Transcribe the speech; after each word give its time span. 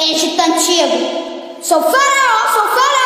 Egito 0.00 0.40
Antigo. 0.40 1.58
Sou 1.60 1.82
faraó, 1.82 2.52
sou 2.52 2.62
faraó. 2.68 2.98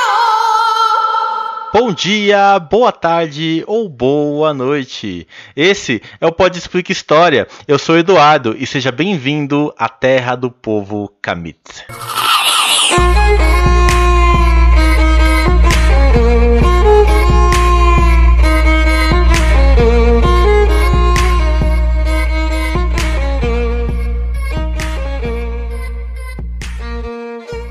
Bom 1.72 1.90
dia, 1.90 2.58
boa 2.58 2.92
tarde 2.92 3.64
ou 3.66 3.88
boa 3.88 4.52
noite. 4.52 5.26
Esse 5.56 6.02
é 6.20 6.26
o 6.26 6.32
Pode 6.32 6.58
Explica 6.58 6.92
História. 6.92 7.48
Eu 7.66 7.78
sou 7.78 7.96
Eduardo 7.96 8.54
e 8.58 8.66
seja 8.66 8.92
bem-vindo 8.92 9.72
à 9.78 9.88
terra 9.88 10.36
do 10.36 10.50
povo 10.50 11.10
Kamit. 11.22 11.58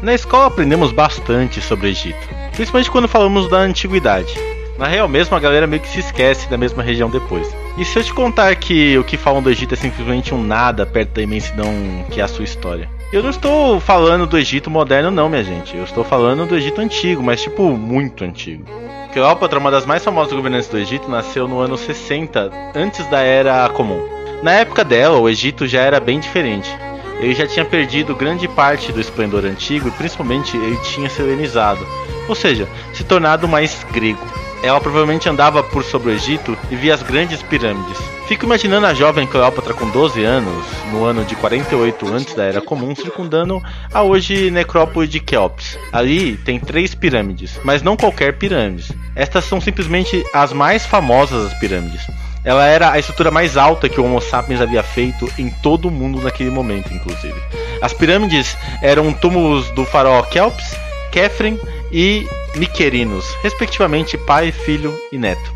Na 0.02 0.16
escola 0.16 0.48
aprendemos 0.48 0.91
bastante 0.91 1.62
sobre 1.62 1.86
o 1.86 1.90
Egito, 1.90 2.28
principalmente 2.54 2.90
quando 2.90 3.08
falamos 3.08 3.48
da 3.48 3.59
antiguidade. 3.59 4.34
Na 4.76 4.88
real 4.88 5.08
mesmo, 5.08 5.38
a 5.38 5.40
galera 5.40 5.68
meio 5.68 5.80
que 5.80 5.88
se 5.88 6.00
esquece 6.00 6.50
da 6.50 6.58
mesma 6.58 6.82
região 6.82 7.08
depois. 7.08 7.48
E 7.78 7.86
se 7.86 8.00
eu 8.00 8.04
te 8.04 8.12
contar 8.12 8.56
que 8.56 8.98
o 8.98 9.04
que 9.04 9.16
falam 9.16 9.44
do 9.44 9.52
Egito 9.52 9.76
é 9.76 9.78
simplesmente 9.78 10.34
um 10.34 10.44
nada 10.44 10.88
perto 10.88 11.12
da 11.12 11.22
imensidão 11.22 11.72
que 12.09 12.20
é 12.20 12.23
a 12.23 12.28
sua 12.28 12.44
história? 12.44 12.90
Eu 13.14 13.22
não 13.22 13.30
estou 13.30 13.80
falando 13.80 14.26
do 14.26 14.40
Egito 14.40 14.72
moderno, 14.72 15.12
não, 15.12 15.30
minha 15.30 15.44
gente. 15.44 15.78
Eu 15.78 15.84
estou 15.84 16.04
falando 16.04 16.48
do 16.48 16.56
Egito 16.56 16.81
antigo, 16.81 17.22
mas 17.22 17.44
tipo, 17.44 17.70
muito 17.78 18.23
antigo. 18.23 18.66
Cleópatra, 19.14 19.59
uma 19.59 19.70
das 19.70 19.86
mais 19.86 20.04
famosas 20.04 20.34
governantes 20.34 20.68
do 20.68 20.80
Egito, 20.80 21.12
nasceu 21.12 21.48
no 21.48 21.59
ano 21.59 21.78
60, 21.78 22.50
antes 22.73 23.06
da 23.06 23.20
Era 23.20 23.70
Comum. 23.70 24.02
Na 24.42 24.54
época 24.54 24.84
dela, 24.84 25.20
o 25.20 25.30
Egito 25.30 25.68
já 25.68 25.81
era 25.81 26.00
bem 26.00 26.20
diferente 26.20 26.76
ele 27.21 27.35
já 27.35 27.45
tinha 27.45 27.63
perdido 27.63 28.16
grande 28.16 28.48
parte 28.48 28.91
do 28.91 28.99
esplendor 28.99 29.45
antigo 29.45 29.88
e 29.88 29.91
principalmente 29.91 30.57
ele 30.57 30.77
tinha 30.77 31.07
se 31.07 31.21
helenizado, 31.21 31.85
ou 32.27 32.34
seja, 32.34 32.67
se 32.94 33.03
tornado 33.03 33.47
mais 33.47 33.86
grego. 33.94 34.25
Ela 34.63 34.80
provavelmente 34.80 35.30
andava 35.30 35.63
por 35.63 35.83
sobre 35.83 36.11
o 36.11 36.13
Egito 36.13 36.58
e 36.69 36.75
via 36.75 36.94
as 36.94 37.02
grandes 37.02 37.41
pirâmides. 37.41 37.97
Fico 38.28 38.45
imaginando 38.45 38.86
a 38.86 38.94
jovem 38.94 39.28
Cleópatra 39.28 39.73
com 39.73 39.89
12 39.89 40.23
anos, 40.23 40.66
no 40.91 41.03
ano 41.03 41.25
de 41.25 41.36
48 41.36 42.13
antes 42.13 42.33
da 42.33 42.44
Era 42.44 42.61
Comum, 42.61 42.95
circundando 42.95 43.61
a 43.94 44.03
hoje 44.03 44.52
necrópole 44.52 45.08
de 45.08 45.19
Kéops. 45.19 45.78
Ali 45.91 46.38
tem 46.38 46.59
três 46.59 46.94
pirâmides, 46.95 47.59
mas 47.63 47.81
não 47.81 47.97
qualquer 47.97 48.38
pirâmide. 48.38 48.95
Estas 49.16 49.45
são 49.45 49.59
simplesmente 49.59 50.23
as 50.33 50.53
mais 50.53 50.85
famosas 50.85 51.45
das 51.50 51.59
pirâmides. 51.59 52.06
Ela 52.44 52.66
era 52.66 52.92
a 52.92 53.00
estrutura 53.00 53.30
mais 53.30 53.56
alta 53.56 53.88
que 53.88 54.00
o 54.00 54.06
Homo 54.06 54.20
sapiens 54.20 54.61
havia 54.61 54.81
feito 54.81 55.31
em 55.38 55.50
todo 55.50 55.88
o 55.88 55.92
mundo 55.92 56.22
naquele 56.22 56.50
momento, 56.50 56.94
inclusive. 56.94 57.39
As 57.81 57.94
pirâmides 57.94 58.58
eram 58.81 59.14
túmulos 59.14 59.70
do 59.72 59.86
faraó 59.86 60.22
Kelps, 60.23 60.75
Kefren 61.12 61.59
e 61.92 62.28
Miquerinos, 62.56 63.36
respectivamente 63.44 64.17
pai, 64.17 64.52
filho 64.52 64.97
e 65.12 65.17
neto. 65.17 65.53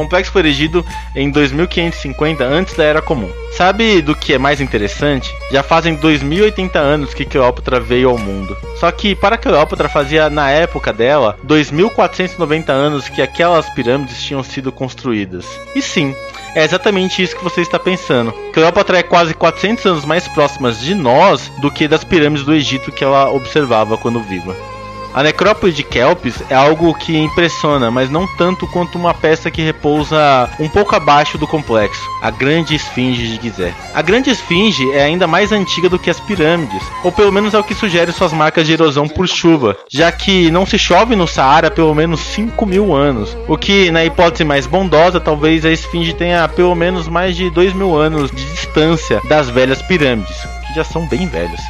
Complexo 0.00 0.32
foi 0.32 0.40
erigido 0.40 0.84
em 1.14 1.30
2550 1.30 2.42
antes 2.42 2.74
da 2.74 2.84
Era 2.84 3.02
Comum. 3.02 3.30
Sabe 3.52 4.00
do 4.00 4.14
que 4.14 4.32
é 4.32 4.38
mais 4.38 4.58
interessante? 4.58 5.30
Já 5.50 5.62
fazem 5.62 5.94
2080 5.94 6.78
anos 6.78 7.12
que 7.12 7.26
Cleópatra 7.26 7.78
veio 7.78 8.08
ao 8.08 8.16
mundo. 8.16 8.56
Só 8.78 8.90
que 8.90 9.14
para 9.14 9.36
Cleópatra 9.36 9.90
fazia 9.90 10.30
na 10.30 10.48
época 10.50 10.90
dela 10.90 11.36
2490 11.42 12.72
anos 12.72 13.08
que 13.10 13.20
aquelas 13.20 13.68
pirâmides 13.70 14.22
tinham 14.22 14.42
sido 14.42 14.72
construídas. 14.72 15.44
E 15.74 15.82
sim, 15.82 16.14
é 16.54 16.64
exatamente 16.64 17.22
isso 17.22 17.36
que 17.36 17.44
você 17.44 17.60
está 17.60 17.78
pensando. 17.78 18.32
Cleópatra 18.54 18.98
é 18.98 19.02
quase 19.02 19.34
400 19.34 19.84
anos 19.84 20.04
mais 20.06 20.26
próxima 20.28 20.72
de 20.72 20.94
nós 20.94 21.52
do 21.60 21.70
que 21.70 21.86
das 21.86 22.04
pirâmides 22.04 22.46
do 22.46 22.54
Egito 22.54 22.90
que 22.90 23.04
ela 23.04 23.30
observava 23.30 23.98
quando 23.98 24.20
viva. 24.20 24.56
A 25.12 25.24
necrópole 25.24 25.72
de 25.72 25.82
Kelps 25.82 26.40
é 26.48 26.54
algo 26.54 26.94
que 26.94 27.18
impressiona, 27.18 27.90
mas 27.90 28.08
não 28.08 28.26
tanto 28.26 28.66
quanto 28.68 28.96
uma 28.96 29.12
peça 29.12 29.50
que 29.50 29.60
repousa 29.60 30.48
um 30.60 30.68
pouco 30.68 30.94
abaixo 30.94 31.36
do 31.36 31.48
complexo, 31.48 32.00
a 32.22 32.30
Grande 32.30 32.76
Esfinge 32.76 33.26
de 33.26 33.42
Gizé. 33.42 33.74
A 33.92 34.02
Grande 34.02 34.30
Esfinge 34.30 34.88
é 34.92 35.02
ainda 35.02 35.26
mais 35.26 35.50
antiga 35.50 35.88
do 35.88 35.98
que 35.98 36.10
as 36.10 36.20
pirâmides, 36.20 36.82
ou 37.02 37.10
pelo 37.10 37.32
menos 37.32 37.54
é 37.54 37.58
o 37.58 37.64
que 37.64 37.74
sugere 37.74 38.12
suas 38.12 38.32
marcas 38.32 38.66
de 38.66 38.72
erosão 38.72 39.08
por 39.08 39.26
chuva, 39.26 39.76
já 39.90 40.12
que 40.12 40.48
não 40.50 40.64
se 40.64 40.78
chove 40.78 41.16
no 41.16 41.26
Saara 41.26 41.72
pelo 41.72 41.94
menos 41.94 42.20
5 42.20 42.64
mil 42.64 42.94
anos, 42.94 43.36
o 43.48 43.58
que, 43.58 43.90
na 43.90 44.04
hipótese 44.04 44.44
mais 44.44 44.64
bondosa, 44.64 45.18
talvez 45.18 45.64
a 45.64 45.72
Esfinge 45.72 46.14
tenha 46.14 46.46
pelo 46.46 46.74
menos 46.76 47.08
mais 47.08 47.34
de 47.34 47.50
2 47.50 47.74
mil 47.74 47.96
anos 47.96 48.30
de 48.30 48.44
distância 48.44 49.20
das 49.28 49.50
velhas 49.50 49.82
pirâmides, 49.82 50.36
que 50.68 50.74
já 50.74 50.84
são 50.84 51.04
bem 51.08 51.26
velhas. 51.26 51.60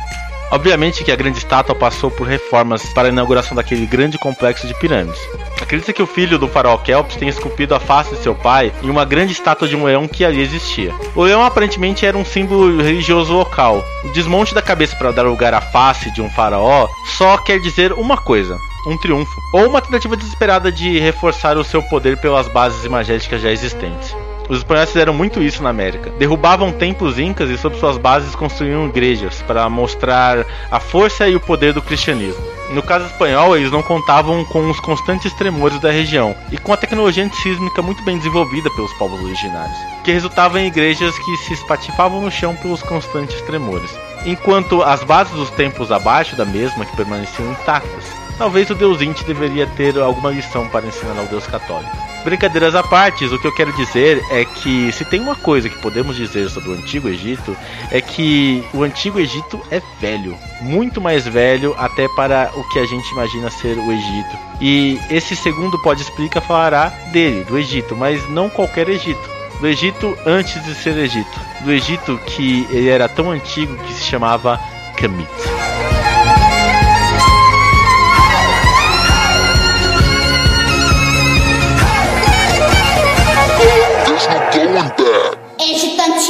Obviamente 0.50 1.04
que 1.04 1.12
a 1.12 1.16
grande 1.16 1.38
estátua 1.38 1.74
passou 1.74 2.10
por 2.10 2.26
reformas 2.26 2.82
para 2.92 3.08
a 3.08 3.10
inauguração 3.10 3.54
daquele 3.54 3.86
grande 3.86 4.18
complexo 4.18 4.66
de 4.66 4.74
pirâmides. 4.74 5.20
Acredita 5.60 5.92
que 5.92 6.02
o 6.02 6.06
filho 6.06 6.38
do 6.38 6.48
faraó 6.48 6.76
Kelps 6.76 7.14
tenha 7.14 7.30
esculpido 7.30 7.74
a 7.74 7.80
face 7.80 8.16
de 8.16 8.22
seu 8.22 8.34
pai 8.34 8.72
em 8.82 8.90
uma 8.90 9.04
grande 9.04 9.32
estátua 9.32 9.68
de 9.68 9.76
um 9.76 9.84
leão 9.84 10.08
que 10.08 10.24
ali 10.24 10.40
existia. 10.40 10.92
O 11.14 11.22
leão 11.22 11.44
aparentemente 11.44 12.04
era 12.04 12.18
um 12.18 12.24
símbolo 12.24 12.82
religioso 12.82 13.32
local. 13.32 13.84
O 14.04 14.08
desmonte 14.08 14.54
da 14.54 14.62
cabeça 14.62 14.96
para 14.96 15.12
dar 15.12 15.22
lugar 15.22 15.54
à 15.54 15.60
face 15.60 16.10
de 16.12 16.20
um 16.20 16.28
faraó 16.30 16.88
só 17.16 17.38
quer 17.38 17.60
dizer 17.60 17.92
uma 17.92 18.16
coisa: 18.16 18.58
um 18.86 18.96
triunfo, 18.96 19.40
ou 19.52 19.68
uma 19.68 19.80
tentativa 19.80 20.16
desesperada 20.16 20.72
de 20.72 20.98
reforçar 20.98 21.56
o 21.56 21.64
seu 21.64 21.82
poder 21.82 22.16
pelas 22.16 22.48
bases 22.48 22.84
imagéticas 22.84 23.40
já 23.40 23.50
existentes. 23.52 24.16
Os 24.50 24.58
espanhóis 24.58 24.88
fizeram 24.88 25.14
muito 25.14 25.40
isso 25.40 25.62
na 25.62 25.70
América. 25.70 26.10
Derrubavam 26.18 26.72
templos 26.72 27.20
incas 27.20 27.48
e 27.48 27.56
sob 27.56 27.78
suas 27.78 27.96
bases 27.96 28.34
construíam 28.34 28.88
igrejas 28.88 29.40
para 29.42 29.70
mostrar 29.70 30.44
a 30.72 30.80
força 30.80 31.28
e 31.28 31.36
o 31.36 31.40
poder 31.40 31.72
do 31.72 31.80
cristianismo. 31.80 32.42
No 32.72 32.82
caso 32.82 33.06
espanhol, 33.06 33.56
eles 33.56 33.70
não 33.70 33.80
contavam 33.80 34.44
com 34.44 34.68
os 34.68 34.80
constantes 34.80 35.32
tremores 35.34 35.78
da 35.78 35.92
região 35.92 36.34
e 36.50 36.58
com 36.58 36.72
a 36.72 36.76
tecnologia 36.76 37.24
antissísmica 37.24 37.80
muito 37.80 38.02
bem 38.02 38.18
desenvolvida 38.18 38.68
pelos 38.74 38.92
povos 38.94 39.22
originários, 39.22 39.78
que 40.02 40.10
resultava 40.10 40.60
em 40.60 40.66
igrejas 40.66 41.16
que 41.16 41.36
se 41.36 41.52
espatifavam 41.52 42.20
no 42.20 42.30
chão 42.30 42.56
pelos 42.56 42.82
constantes 42.82 43.40
tremores, 43.42 43.96
enquanto 44.26 44.82
as 44.82 45.04
bases 45.04 45.32
dos 45.32 45.50
templos 45.50 45.92
abaixo 45.92 46.34
da 46.34 46.44
mesma 46.44 46.84
que 46.84 46.96
permaneciam 46.96 47.52
intactas. 47.52 48.04
Talvez 48.36 48.68
o 48.68 48.74
deus 48.74 49.00
Inti 49.00 49.22
deveria 49.22 49.68
ter 49.68 49.96
alguma 49.96 50.30
lição 50.30 50.66
para 50.66 50.86
ensinar 50.86 51.16
ao 51.20 51.26
deus 51.26 51.46
católico. 51.46 52.09
Brincadeiras 52.24 52.74
à 52.74 52.82
parte, 52.82 53.24
o 53.24 53.38
que 53.38 53.46
eu 53.46 53.54
quero 53.54 53.72
dizer 53.72 54.22
é 54.30 54.44
que 54.44 54.92
se 54.92 55.04
tem 55.06 55.20
uma 55.20 55.34
coisa 55.34 55.70
que 55.70 55.78
podemos 55.78 56.16
dizer 56.16 56.50
sobre 56.50 56.70
o 56.70 56.72
Antigo 56.74 57.08
Egito 57.08 57.56
é 57.90 58.00
que 58.00 58.62
o 58.74 58.82
Antigo 58.82 59.18
Egito 59.18 59.60
é 59.70 59.80
velho, 59.98 60.36
muito 60.60 61.00
mais 61.00 61.26
velho 61.26 61.74
até 61.78 62.06
para 62.08 62.50
o 62.54 62.68
que 62.68 62.78
a 62.78 62.84
gente 62.84 63.10
imagina 63.12 63.50
ser 63.50 63.78
o 63.78 63.90
Egito. 63.90 64.38
E 64.60 65.00
esse 65.10 65.34
segundo 65.34 65.80
pode 65.82 66.02
explicar 66.02 66.42
falará 66.42 66.88
dele, 67.10 67.42
do 67.44 67.58
Egito, 67.58 67.96
mas 67.96 68.28
não 68.28 68.50
qualquer 68.50 68.88
Egito. 68.88 69.30
Do 69.58 69.66
Egito 69.66 70.16
antes 70.26 70.62
de 70.64 70.74
ser 70.74 70.96
Egito. 70.98 71.40
Do 71.62 71.72
Egito 71.72 72.18
que 72.26 72.66
ele 72.70 72.88
era 72.88 73.08
tão 73.08 73.30
antigo 73.30 73.76
que 73.78 73.92
se 73.94 74.04
chamava 74.04 74.60
Kemet. 74.96 75.28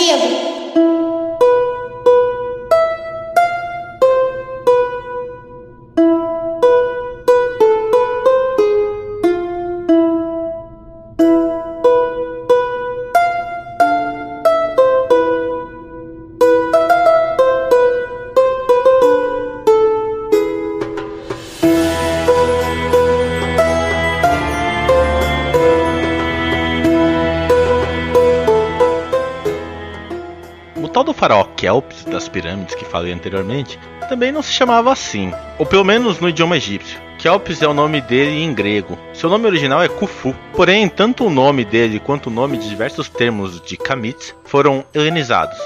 Egito 0.01 0.40
que 32.77 32.85
falei 32.85 33.13
anteriormente 33.13 33.79
também 34.09 34.33
não 34.33 34.43
se 34.43 34.53
chamava 34.53 34.93
assim, 34.93 35.33
ou 35.57 35.65
pelo 35.65 35.85
menos 35.85 36.19
no 36.19 36.29
idioma 36.29 36.57
egípcio. 36.57 37.01
Kelps 37.21 37.63
é 37.63 37.69
o 37.69 37.75
nome 37.75 38.01
dele 38.01 38.43
em 38.43 38.53
grego. 38.53 38.99
Seu 39.13 39.31
nome 39.31 39.47
original 39.47 39.83
é 39.83 39.89
Khufu. 39.89 40.35
Porém, 40.55 40.89
tanto 40.89 41.27
o 41.27 41.31
nome 41.31 41.65
dele 41.65 42.01
quanto 42.01 42.29
o 42.29 42.33
nome 42.33 42.57
de 42.57 42.69
diversos 42.69 43.09
termos 43.09 43.61
de 43.61 43.77
Kamit 43.77 44.35
foram 44.45 44.85
helenizados. 44.95 45.59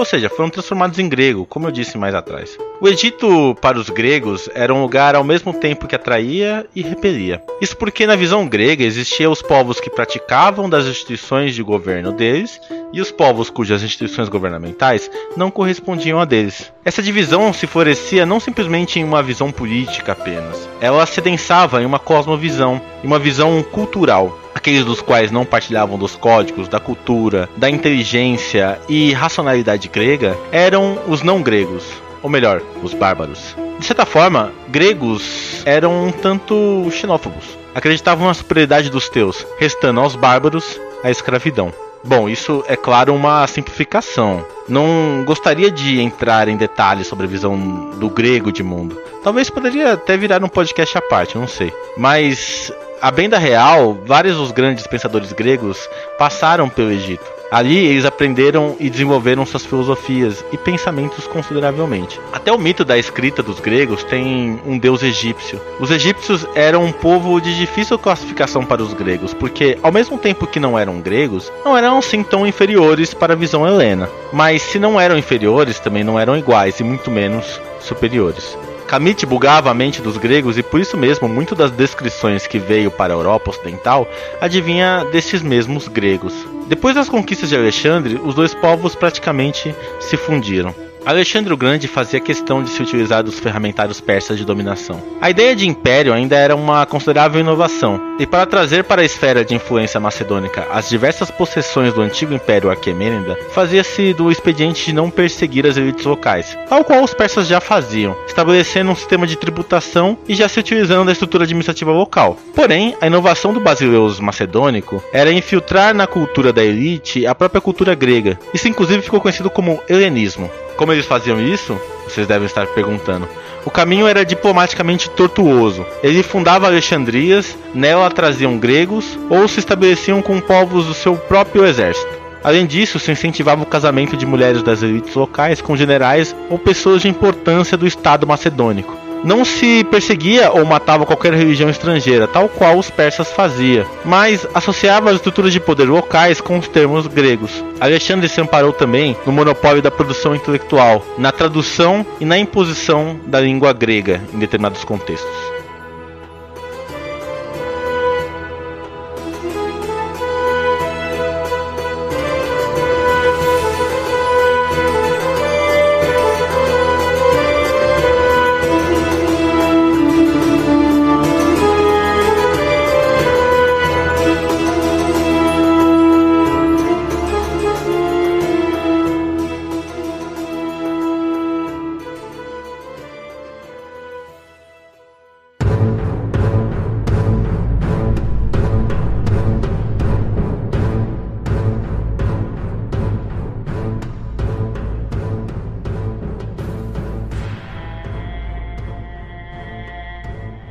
Ou 0.00 0.04
seja, 0.06 0.30
foram 0.30 0.48
transformados 0.48 0.98
em 0.98 1.08
grego, 1.08 1.44
como 1.44 1.66
eu 1.66 1.70
disse 1.70 1.98
mais 1.98 2.14
atrás. 2.14 2.56
O 2.80 2.88
Egito, 2.88 3.54
para 3.60 3.78
os 3.78 3.90
gregos, 3.90 4.48
era 4.54 4.72
um 4.72 4.80
lugar 4.80 5.14
ao 5.14 5.22
mesmo 5.22 5.52
tempo 5.52 5.86
que 5.86 5.94
atraía 5.94 6.66
e 6.74 6.80
repelia. 6.80 7.42
Isso 7.60 7.76
porque, 7.76 8.06
na 8.06 8.16
visão 8.16 8.48
grega, 8.48 8.82
existiam 8.82 9.30
os 9.30 9.42
povos 9.42 9.78
que 9.78 9.90
praticavam 9.90 10.70
das 10.70 10.86
instituições 10.86 11.54
de 11.54 11.62
governo 11.62 12.12
deles 12.12 12.58
e 12.92 13.00
os 13.00 13.12
povos 13.12 13.50
cujas 13.50 13.82
instituições 13.82 14.30
governamentais 14.30 15.10
não 15.36 15.50
correspondiam 15.50 16.18
a 16.18 16.24
deles. 16.24 16.72
Essa 16.82 17.02
divisão 17.02 17.52
se 17.52 17.66
florescia 17.66 18.24
não 18.24 18.40
simplesmente 18.40 18.98
em 18.98 19.04
uma 19.04 19.22
visão 19.22 19.52
política 19.52 20.12
apenas, 20.12 20.66
ela 20.80 21.04
se 21.04 21.20
densava 21.20 21.82
em 21.82 21.86
uma 21.86 21.98
cosmovisão, 21.98 22.80
em 23.04 23.06
uma 23.06 23.18
visão 23.18 23.62
cultural 23.62 24.40
aqueles 24.60 24.84
dos 24.84 25.00
quais 25.00 25.30
não 25.30 25.46
partilhavam 25.46 25.98
dos 25.98 26.14
códigos, 26.14 26.68
da 26.68 26.78
cultura, 26.78 27.48
da 27.56 27.70
inteligência 27.70 28.78
e 28.88 29.10
racionalidade 29.12 29.88
grega, 29.88 30.36
eram 30.52 30.98
os 31.08 31.22
não 31.22 31.40
gregos, 31.40 31.84
ou 32.22 32.28
melhor, 32.28 32.60
os 32.82 32.92
bárbaros. 32.92 33.56
De 33.78 33.86
certa 33.86 34.04
forma, 34.04 34.52
gregos 34.68 35.62
eram 35.64 36.04
um 36.04 36.12
tanto 36.12 36.86
xenófobos. 36.92 37.58
Acreditavam 37.74 38.26
na 38.26 38.34
superioridade 38.34 38.90
dos 38.90 39.08
teus, 39.08 39.46
restando 39.58 40.00
aos 40.00 40.14
bárbaros 40.14 40.78
a 41.02 41.10
escravidão. 41.10 41.72
Bom, 42.04 42.28
isso 42.28 42.62
é 42.66 42.76
claro 42.76 43.14
uma 43.14 43.46
simplificação. 43.46 44.44
Não 44.68 45.22
gostaria 45.24 45.70
de 45.70 46.00
entrar 46.00 46.48
em 46.48 46.56
detalhes 46.56 47.06
sobre 47.06 47.26
a 47.26 47.28
visão 47.28 47.90
do 47.98 48.10
grego 48.10 48.52
de 48.52 48.62
mundo. 48.62 48.98
Talvez 49.22 49.48
poderia 49.50 49.94
até 49.94 50.16
virar 50.16 50.42
um 50.42 50.48
podcast 50.48 50.96
à 50.96 51.02
parte, 51.02 51.36
não 51.36 51.46
sei. 51.46 51.72
Mas 51.96 52.72
a 53.00 53.10
bem 53.10 53.28
da 53.28 53.38
real, 53.38 53.98
vários 54.04 54.36
dos 54.36 54.52
grandes 54.52 54.86
pensadores 54.86 55.32
gregos 55.32 55.88
passaram 56.18 56.68
pelo 56.68 56.90
Egito. 56.90 57.24
Ali 57.50 57.76
eles 57.78 58.04
aprenderam 58.04 58.76
e 58.78 58.88
desenvolveram 58.88 59.44
suas 59.44 59.66
filosofias 59.66 60.44
e 60.52 60.56
pensamentos 60.56 61.26
consideravelmente. 61.26 62.20
Até 62.32 62.52
o 62.52 62.58
mito 62.58 62.84
da 62.84 62.96
escrita 62.96 63.42
dos 63.42 63.58
gregos 63.58 64.04
tem 64.04 64.60
um 64.64 64.78
deus 64.78 65.02
egípcio. 65.02 65.60
Os 65.80 65.90
egípcios 65.90 66.46
eram 66.54 66.84
um 66.84 66.92
povo 66.92 67.40
de 67.40 67.56
difícil 67.56 67.98
classificação 67.98 68.64
para 68.64 68.82
os 68.82 68.94
gregos, 68.94 69.34
porque 69.34 69.76
ao 69.82 69.90
mesmo 69.90 70.16
tempo 70.16 70.46
que 70.46 70.60
não 70.60 70.78
eram 70.78 71.00
gregos, 71.00 71.50
não 71.64 71.76
eram 71.76 71.98
assim 71.98 72.22
tão 72.22 72.46
inferiores 72.46 73.12
para 73.12 73.32
a 73.32 73.36
visão 73.36 73.66
helena. 73.66 74.08
Mas 74.32 74.62
se 74.62 74.78
não 74.78 75.00
eram 75.00 75.18
inferiores, 75.18 75.80
também 75.80 76.04
não 76.04 76.20
eram 76.20 76.36
iguais 76.36 76.78
e 76.78 76.84
muito 76.84 77.10
menos 77.10 77.60
superiores. 77.80 78.56
Kamit 78.90 79.24
bugava 79.24 79.70
a 79.70 79.74
mente 79.74 80.02
dos 80.02 80.16
gregos 80.16 80.58
e 80.58 80.64
por 80.64 80.80
isso 80.80 80.96
mesmo 80.96 81.28
muito 81.28 81.54
das 81.54 81.70
descrições 81.70 82.48
que 82.48 82.58
veio 82.58 82.90
para 82.90 83.14
a 83.14 83.16
Europa 83.16 83.50
Ocidental 83.50 84.04
adivinha 84.40 85.06
desses 85.12 85.42
mesmos 85.42 85.86
gregos. 85.86 86.34
Depois 86.66 86.96
das 86.96 87.08
conquistas 87.08 87.48
de 87.48 87.56
Alexandre, 87.56 88.20
os 88.20 88.34
dois 88.34 88.52
povos 88.52 88.96
praticamente 88.96 89.72
se 90.00 90.16
fundiram. 90.16 90.74
Alexandre 91.04 91.52
o 91.52 91.56
Grande 91.56 91.88
fazia 91.88 92.20
questão 92.20 92.62
de 92.62 92.68
se 92.70 92.82
utilizar 92.82 93.22
dos 93.22 93.38
ferramentários 93.38 94.00
persas 94.00 94.36
de 94.36 94.44
dominação. 94.44 95.02
A 95.20 95.30
ideia 95.30 95.56
de 95.56 95.66
império 95.66 96.12
ainda 96.12 96.36
era 96.36 96.54
uma 96.54 96.84
considerável 96.84 97.40
inovação, 97.40 98.00
e 98.18 98.26
para 98.26 98.44
trazer 98.44 98.84
para 98.84 99.00
a 99.00 99.04
esfera 99.04 99.44
de 99.44 99.54
influência 99.54 99.98
macedônica 99.98 100.66
as 100.70 100.88
diversas 100.88 101.30
possessões 101.30 101.94
do 101.94 102.02
antigo 102.02 102.34
império 102.34 102.70
Aquemênida, 102.70 103.38
fazia-se 103.50 104.12
do 104.12 104.30
expediente 104.30 104.86
de 104.86 104.92
não 104.92 105.10
perseguir 105.10 105.66
as 105.66 105.78
elites 105.78 106.04
locais, 106.04 106.56
tal 106.68 106.84
qual 106.84 107.02
os 107.02 107.14
persas 107.14 107.46
já 107.46 107.60
faziam, 107.60 108.14
estabelecendo 108.26 108.90
um 108.90 108.96
sistema 108.96 109.26
de 109.26 109.36
tributação 109.36 110.18
e 110.28 110.34
já 110.34 110.48
se 110.48 110.60
utilizando 110.60 111.06
da 111.06 111.12
estrutura 111.12 111.44
administrativa 111.44 111.92
local. 111.92 112.36
Porém, 112.54 112.94
a 113.00 113.06
inovação 113.06 113.54
do 113.54 113.60
basileus 113.60 114.20
macedônico 114.20 115.02
era 115.12 115.32
infiltrar 115.32 115.94
na 115.94 116.06
cultura 116.06 116.52
da 116.52 116.62
elite 116.62 117.26
a 117.26 117.34
própria 117.34 117.60
cultura 117.60 117.94
grega. 117.94 118.38
Isso 118.52 118.68
inclusive 118.68 119.02
ficou 119.02 119.20
conhecido 119.20 119.48
como 119.48 119.80
helenismo. 119.88 120.50
Como 120.80 120.94
eles 120.94 121.04
faziam 121.04 121.38
isso? 121.38 121.78
Vocês 122.04 122.26
devem 122.26 122.46
estar 122.46 122.66
perguntando. 122.68 123.28
O 123.66 123.70
caminho 123.70 124.06
era 124.06 124.24
diplomaticamente 124.24 125.10
tortuoso. 125.10 125.84
Ele 126.02 126.22
fundava 126.22 126.66
Alexandrias, 126.66 127.54
nela 127.74 128.08
traziam 128.08 128.56
gregos 128.56 129.18
ou 129.28 129.46
se 129.46 129.60
estabeleciam 129.60 130.22
com 130.22 130.40
povos 130.40 130.86
do 130.86 130.94
seu 130.94 131.16
próprio 131.16 131.66
exército. 131.66 132.08
Além 132.42 132.64
disso, 132.64 132.98
se 132.98 133.12
incentivava 133.12 133.62
o 133.62 133.66
casamento 133.66 134.16
de 134.16 134.24
mulheres 134.24 134.62
das 134.62 134.82
elites 134.82 135.14
locais 135.14 135.60
com 135.60 135.76
generais 135.76 136.34
ou 136.48 136.58
pessoas 136.58 137.02
de 137.02 137.08
importância 137.08 137.76
do 137.76 137.86
Estado 137.86 138.26
macedônico 138.26 139.09
não 139.24 139.44
se 139.44 139.84
perseguia 139.84 140.50
ou 140.50 140.64
matava 140.64 141.06
qualquer 141.06 141.34
religião 141.34 141.68
estrangeira, 141.68 142.26
tal 142.26 142.48
qual 142.48 142.78
os 142.78 142.90
persas 142.90 143.30
faziam, 143.30 143.86
mas 144.04 144.46
associava 144.54 145.10
as 145.10 145.16
estruturas 145.16 145.52
de 145.52 145.60
poder 145.60 145.84
locais 145.84 146.40
com 146.40 146.58
os 146.58 146.68
termos 146.68 147.06
gregos. 147.06 147.64
Alexandre 147.78 148.28
se 148.28 148.40
amparou 148.40 148.72
também 148.72 149.16
no 149.26 149.32
monopólio 149.32 149.82
da 149.82 149.90
produção 149.90 150.34
intelectual, 150.34 151.04
na 151.18 151.32
tradução 151.32 152.04
e 152.20 152.24
na 152.24 152.38
imposição 152.38 153.18
da 153.26 153.40
língua 153.40 153.72
grega 153.72 154.22
em 154.32 154.38
determinados 154.38 154.84
contextos. 154.84 155.59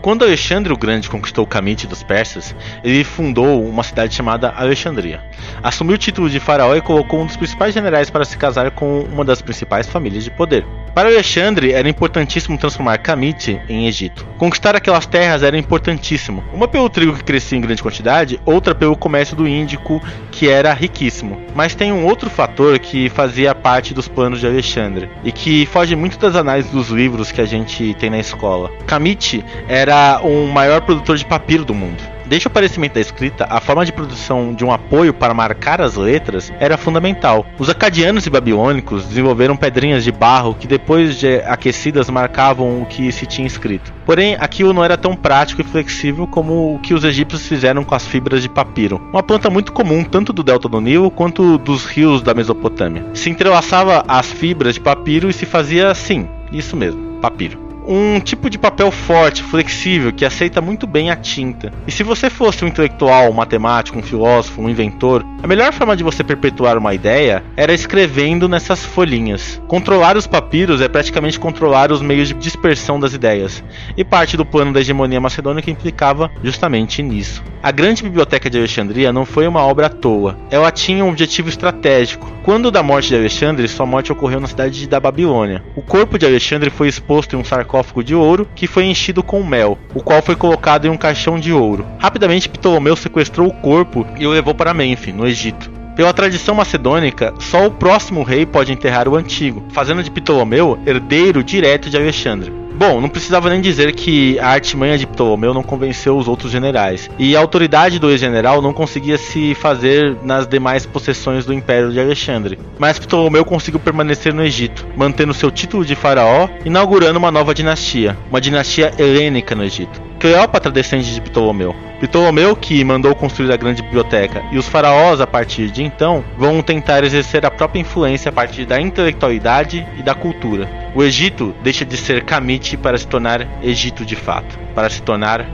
Quando 0.10 0.26
Alexandre 0.26 0.74
o 0.74 0.76
Grande 0.76 1.08
conquistou 1.08 1.44
o 1.44 1.48
Camite 1.48 1.86
dos 1.86 2.02
persas, 2.02 2.56
ele 2.84 3.04
fundou 3.04 3.64
uma 3.64 3.84
cidade 3.84 4.16
chamada 4.16 4.50
Alexandria. 4.50 5.22
Assumiu 5.62 5.94
o 5.94 5.98
título 6.00 6.28
de 6.28 6.40
faraó 6.40 6.76
e 6.76 6.82
colocou 6.82 7.22
um 7.22 7.28
dos 7.28 7.38
principais 7.38 7.76
generais 7.76 8.10
para 8.10 8.26
se 8.26 8.36
casar 8.36 8.72
com 8.72 9.02
uma 9.02 9.24
das 9.24 9.40
principais 9.40 9.86
famílias 9.86 10.24
de 10.24 10.32
poder. 10.32 10.66
Para 10.94 11.10
Alexandre 11.10 11.72
era 11.72 11.88
importantíssimo 11.88 12.58
transformar 12.58 12.98
Camite 12.98 13.60
em 13.70 13.88
Egito. 13.88 14.26
Conquistar 14.38 14.76
aquelas 14.76 15.06
terras 15.06 15.44
era 15.44 15.58
importantíssimo, 15.58 16.44
uma 16.54 16.68
pelo 16.68 16.90
trigo 16.90 17.14
que 17.14 17.24
crescia 17.24 17.58
em 17.58 17.62
grande 17.62 17.82
quantidade, 17.82 18.40
outra 18.46 18.76
pelo 18.76 18.98
comércio 18.98 19.36
do 19.36 19.48
Índico, 19.48 20.02
que 20.32 20.50
era 20.50 20.74
riquíssimo. 20.74 21.40
Mas 21.56 21.76
tem 21.76 21.92
um 21.92 22.06
outro 22.06 22.30
fator 22.30 22.78
que 22.80 23.10
fazia 23.10 23.56
parte 23.56 23.94
dos 23.94 24.08
planos 24.08 24.40
de 24.40 24.48
Alexandre 24.48 25.10
e 25.24 25.32
que 25.32 25.66
foge 25.68 25.96
muito 25.96 26.18
das 26.18 26.36
análises 26.36 26.72
dos 26.72 26.90
livros 26.90 27.32
que 27.32 27.42
a 27.42 27.46
gente 27.46 27.94
tem 27.96 28.10
na 28.10 28.20
escola. 28.20 28.70
Camite 28.86 29.44
era 29.68 30.20
o 30.24 30.48
maior 30.48 30.82
produtor 30.82 31.18
de 31.18 31.26
papiro 31.26 31.64
do 31.64 31.74
mundo. 31.74 32.19
Desde 32.30 32.48
o 32.48 32.52
aparecimento 32.52 32.94
da 32.94 33.02
escrita, 33.02 33.48
a 33.50 33.60
forma 33.60 33.84
de 33.84 33.92
produção 33.92 34.54
de 34.54 34.64
um 34.64 34.72
apoio 34.72 35.12
para 35.12 35.34
marcar 35.34 35.82
as 35.82 35.96
letras 35.96 36.54
era 36.60 36.78
fundamental. 36.78 37.44
Os 37.58 37.70
acadianos 37.70 38.28
e 38.28 38.30
babilônicos 38.30 39.06
desenvolveram 39.06 39.58
pedrinhas 39.58 40.04
de 40.04 40.12
barro 40.12 40.54
que, 40.54 40.68
depois 40.68 41.16
de 41.16 41.38
aquecidas, 41.38 42.08
marcavam 42.08 42.84
o 42.84 42.86
que 42.86 43.12
se 43.12 43.26
tinha 43.26 43.48
escrito. 43.48 43.92
Porém, 44.06 44.38
aquilo 44.40 44.74
não 44.74 44.84
era 44.84 44.96
tão 44.96 45.16
prático 45.16 45.62
e 45.62 45.64
flexível 45.64 46.28
como 46.28 46.76
o 46.76 46.80
que 46.80 46.94
os 46.94 47.04
egípcios 47.04 47.48
fizeram 47.48 47.84
com 47.84 47.96
as 47.96 48.06
fibras 48.06 48.44
de 48.44 48.50
papiro, 48.50 49.02
uma 49.12 49.24
planta 49.24 49.50
muito 49.50 49.74
comum 49.74 50.04
tanto 50.04 50.32
do 50.32 50.44
delta 50.44 50.70
do 50.70 50.80
Nilo 50.80 51.10
quanto 51.10 51.58
dos 51.58 51.84
rios 51.86 52.22
da 52.22 52.36
Mesopotâmia. 52.36 53.08
Se 53.16 53.32
entrelaçava 53.32 54.04
as 54.08 54.32
fibras 54.32 54.76
de 54.76 54.82
papiro 54.82 55.32
e 55.32 55.34
se 55.34 55.48
fazia 55.48 55.90
assim, 55.90 56.28
isso 56.52 56.78
mesmo, 56.78 57.18
papiro 57.20 57.69
um 57.92 58.20
tipo 58.20 58.52
de 58.52 58.60
papel 58.60 58.92
forte, 58.92 59.42
flexível, 59.42 60.14
que 60.14 60.24
aceita 60.24 60.62
muito 60.62 60.86
bem 60.86 61.10
a 61.10 61.16
tinta. 61.16 61.74
E 61.88 61.92
se 61.92 62.04
você 62.04 62.30
fosse 62.30 62.64
um 62.64 62.68
intelectual, 62.68 63.32
um 63.32 63.34
matemático, 63.34 63.98
um 63.98 64.04
filósofo, 64.04 64.62
um 64.62 64.70
inventor, 64.70 65.26
a 65.42 65.48
melhor 65.48 65.74
forma 65.74 65.98
de 65.98 66.04
você 66.04 66.24
perpetuar 66.24 66.78
uma 66.78 66.94
ideia 66.94 67.44
era 67.58 67.74
escrevendo 67.74 68.48
nessas 68.48 68.86
folhinhas. 68.86 69.60
Controlar 69.68 70.16
os 70.16 70.28
papiros 70.28 70.82
é 70.82 70.88
praticamente 70.88 71.40
controlar 71.40 71.92
os 71.92 72.00
meios 72.00 72.28
de 72.28 72.36
dispersão 72.36 73.00
das 73.00 73.14
ideias, 73.14 73.64
e 73.98 74.04
parte 74.06 74.38
do 74.38 74.46
plano 74.46 74.72
da 74.72 74.82
hegemonia 74.82 75.20
macedônica 75.20 75.72
implicava 75.72 76.30
justamente 76.44 77.02
nisso. 77.02 77.44
A 77.64 77.72
grande 77.72 78.04
biblioteca 78.04 78.50
de 78.52 78.58
Alexandria 78.60 79.12
não 79.12 79.26
foi 79.26 79.48
uma 79.48 79.66
obra 79.66 79.88
à 79.88 79.90
toa, 79.90 80.38
ela 80.52 80.72
tinha 80.72 81.04
um 81.04 81.10
objetivo 81.10 81.50
estratégico. 81.50 82.32
Quando 82.44 82.72
da 82.72 82.84
morte 82.84 83.10
de 83.10 83.16
Alexandre, 83.16 83.68
sua 83.68 83.86
morte 83.86 84.12
ocorreu 84.12 84.40
na 84.40 84.48
cidade 84.48 84.88
da 84.88 85.00
Babilônia. 85.00 85.64
O 85.76 85.82
corpo 85.82 86.18
de 86.18 86.26
Alexandre 86.26 86.70
foi 86.70 86.88
exposto 86.88 87.36
em 87.36 87.40
um 87.40 87.44
sarcófago 87.44 87.79
de 88.04 88.14
ouro 88.14 88.48
que 88.56 88.68
foi 88.68 88.86
enchido 88.86 89.24
com 89.24 89.44
mel, 89.44 89.78
o 89.94 90.02
qual 90.02 90.22
foi 90.22 90.36
colocado 90.36 90.86
em 90.86 90.90
um 90.90 90.98
caixão 90.98 91.40
de 91.40 91.54
ouro. 91.54 91.86
Rapidamente 91.98 92.50
Ptolomeu 92.50 92.96
sequestrou 92.96 93.48
o 93.48 93.54
corpo 93.54 94.06
e 94.18 94.28
o 94.28 94.30
levou 94.30 94.54
para 94.54 94.74
Mênfis, 94.74 95.14
no 95.14 95.28
Egito. 95.28 95.79
Pela 96.00 96.14
tradição 96.14 96.56
macedônica, 96.56 97.34
só 97.40 97.68
o 97.68 97.72
próximo 97.72 98.24
rei 98.24 98.46
pode 98.46 98.72
enterrar 98.72 99.10
o 99.10 99.18
antigo, 99.18 99.66
fazendo 99.74 100.02
de 100.02 100.10
Ptolomeu 100.10 100.80
herdeiro 100.86 101.44
direto 101.44 101.90
de 101.90 101.98
Alexandre. 101.98 102.54
Bom, 102.74 103.02
não 103.02 103.10
precisava 103.10 103.50
nem 103.50 103.60
dizer 103.60 103.94
que 103.94 104.40
a 104.40 104.48
artimanha 104.48 104.98
de 104.98 105.06
Ptolomeu 105.06 105.54
não 105.54 105.62
convenceu 105.62 106.18
os 106.18 106.30
outros 106.30 106.54
generais, 106.54 107.10
e 107.20 107.36
a 107.36 107.40
autoridade 107.42 108.00
do 108.00 108.10
ex-general 108.10 108.62
não 108.62 108.72
conseguia 108.72 109.18
se 109.18 109.54
fazer 109.56 110.16
nas 110.24 110.48
demais 110.48 110.86
possessões 110.86 111.46
do 111.46 111.54
Império 111.54 111.92
de 111.92 112.00
Alexandre. 112.00 112.58
Mas 112.78 112.98
Ptolomeu 112.98 113.44
conseguiu 113.44 113.82
permanecer 113.82 114.34
no 114.34 114.42
Egito, 114.42 114.88
mantendo 114.96 115.34
seu 115.34 115.52
título 115.52 115.84
de 115.84 115.96
faraó, 115.96 116.48
inaugurando 116.64 117.20
uma 117.20 117.30
nova 117.30 117.54
dinastia, 117.54 118.18
uma 118.30 118.40
dinastia 118.40 118.94
helênica 118.98 119.54
no 119.54 119.66
Egito. 119.66 120.08
Cleópatra 120.20 120.70
descende 120.70 121.14
de 121.14 121.22
Ptolomeu. 121.22 121.74
Ptolomeu, 122.02 122.56
que 122.56 122.84
mandou 122.84 123.16
construir 123.16 123.52
a 123.52 123.58
grande 123.58 123.82
biblioteca, 123.82 124.44
e 124.52 124.58
os 124.58 124.68
faraós, 124.68 125.22
a 125.22 125.28
partir 125.28 125.70
de 125.70 125.82
então, 125.82 126.24
vão 126.38 126.62
tentar 126.62 127.04
exercer 127.04 127.46
a 127.46 127.52
própria 127.52 127.80
influência 127.80 128.30
a 128.30 128.32
partir 128.32 128.66
da 128.66 128.82
intelectualidade 128.82 129.88
e 129.98 130.04
da 130.04 130.14
cultura. 130.14 130.70
O 130.94 131.04
Egito 131.04 131.56
deixa 131.64 131.86
de 131.86 131.96
ser 131.96 132.26
Kamite 132.26 132.76
para 132.76 132.98
se 132.98 133.08
tornar 133.08 133.48
Egito 133.64 134.06
de 134.06 134.16
fato, 134.16 134.60
para 134.76 134.90
se 134.90 135.02
tornar 135.02 135.46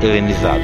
helenizado. 0.00 0.62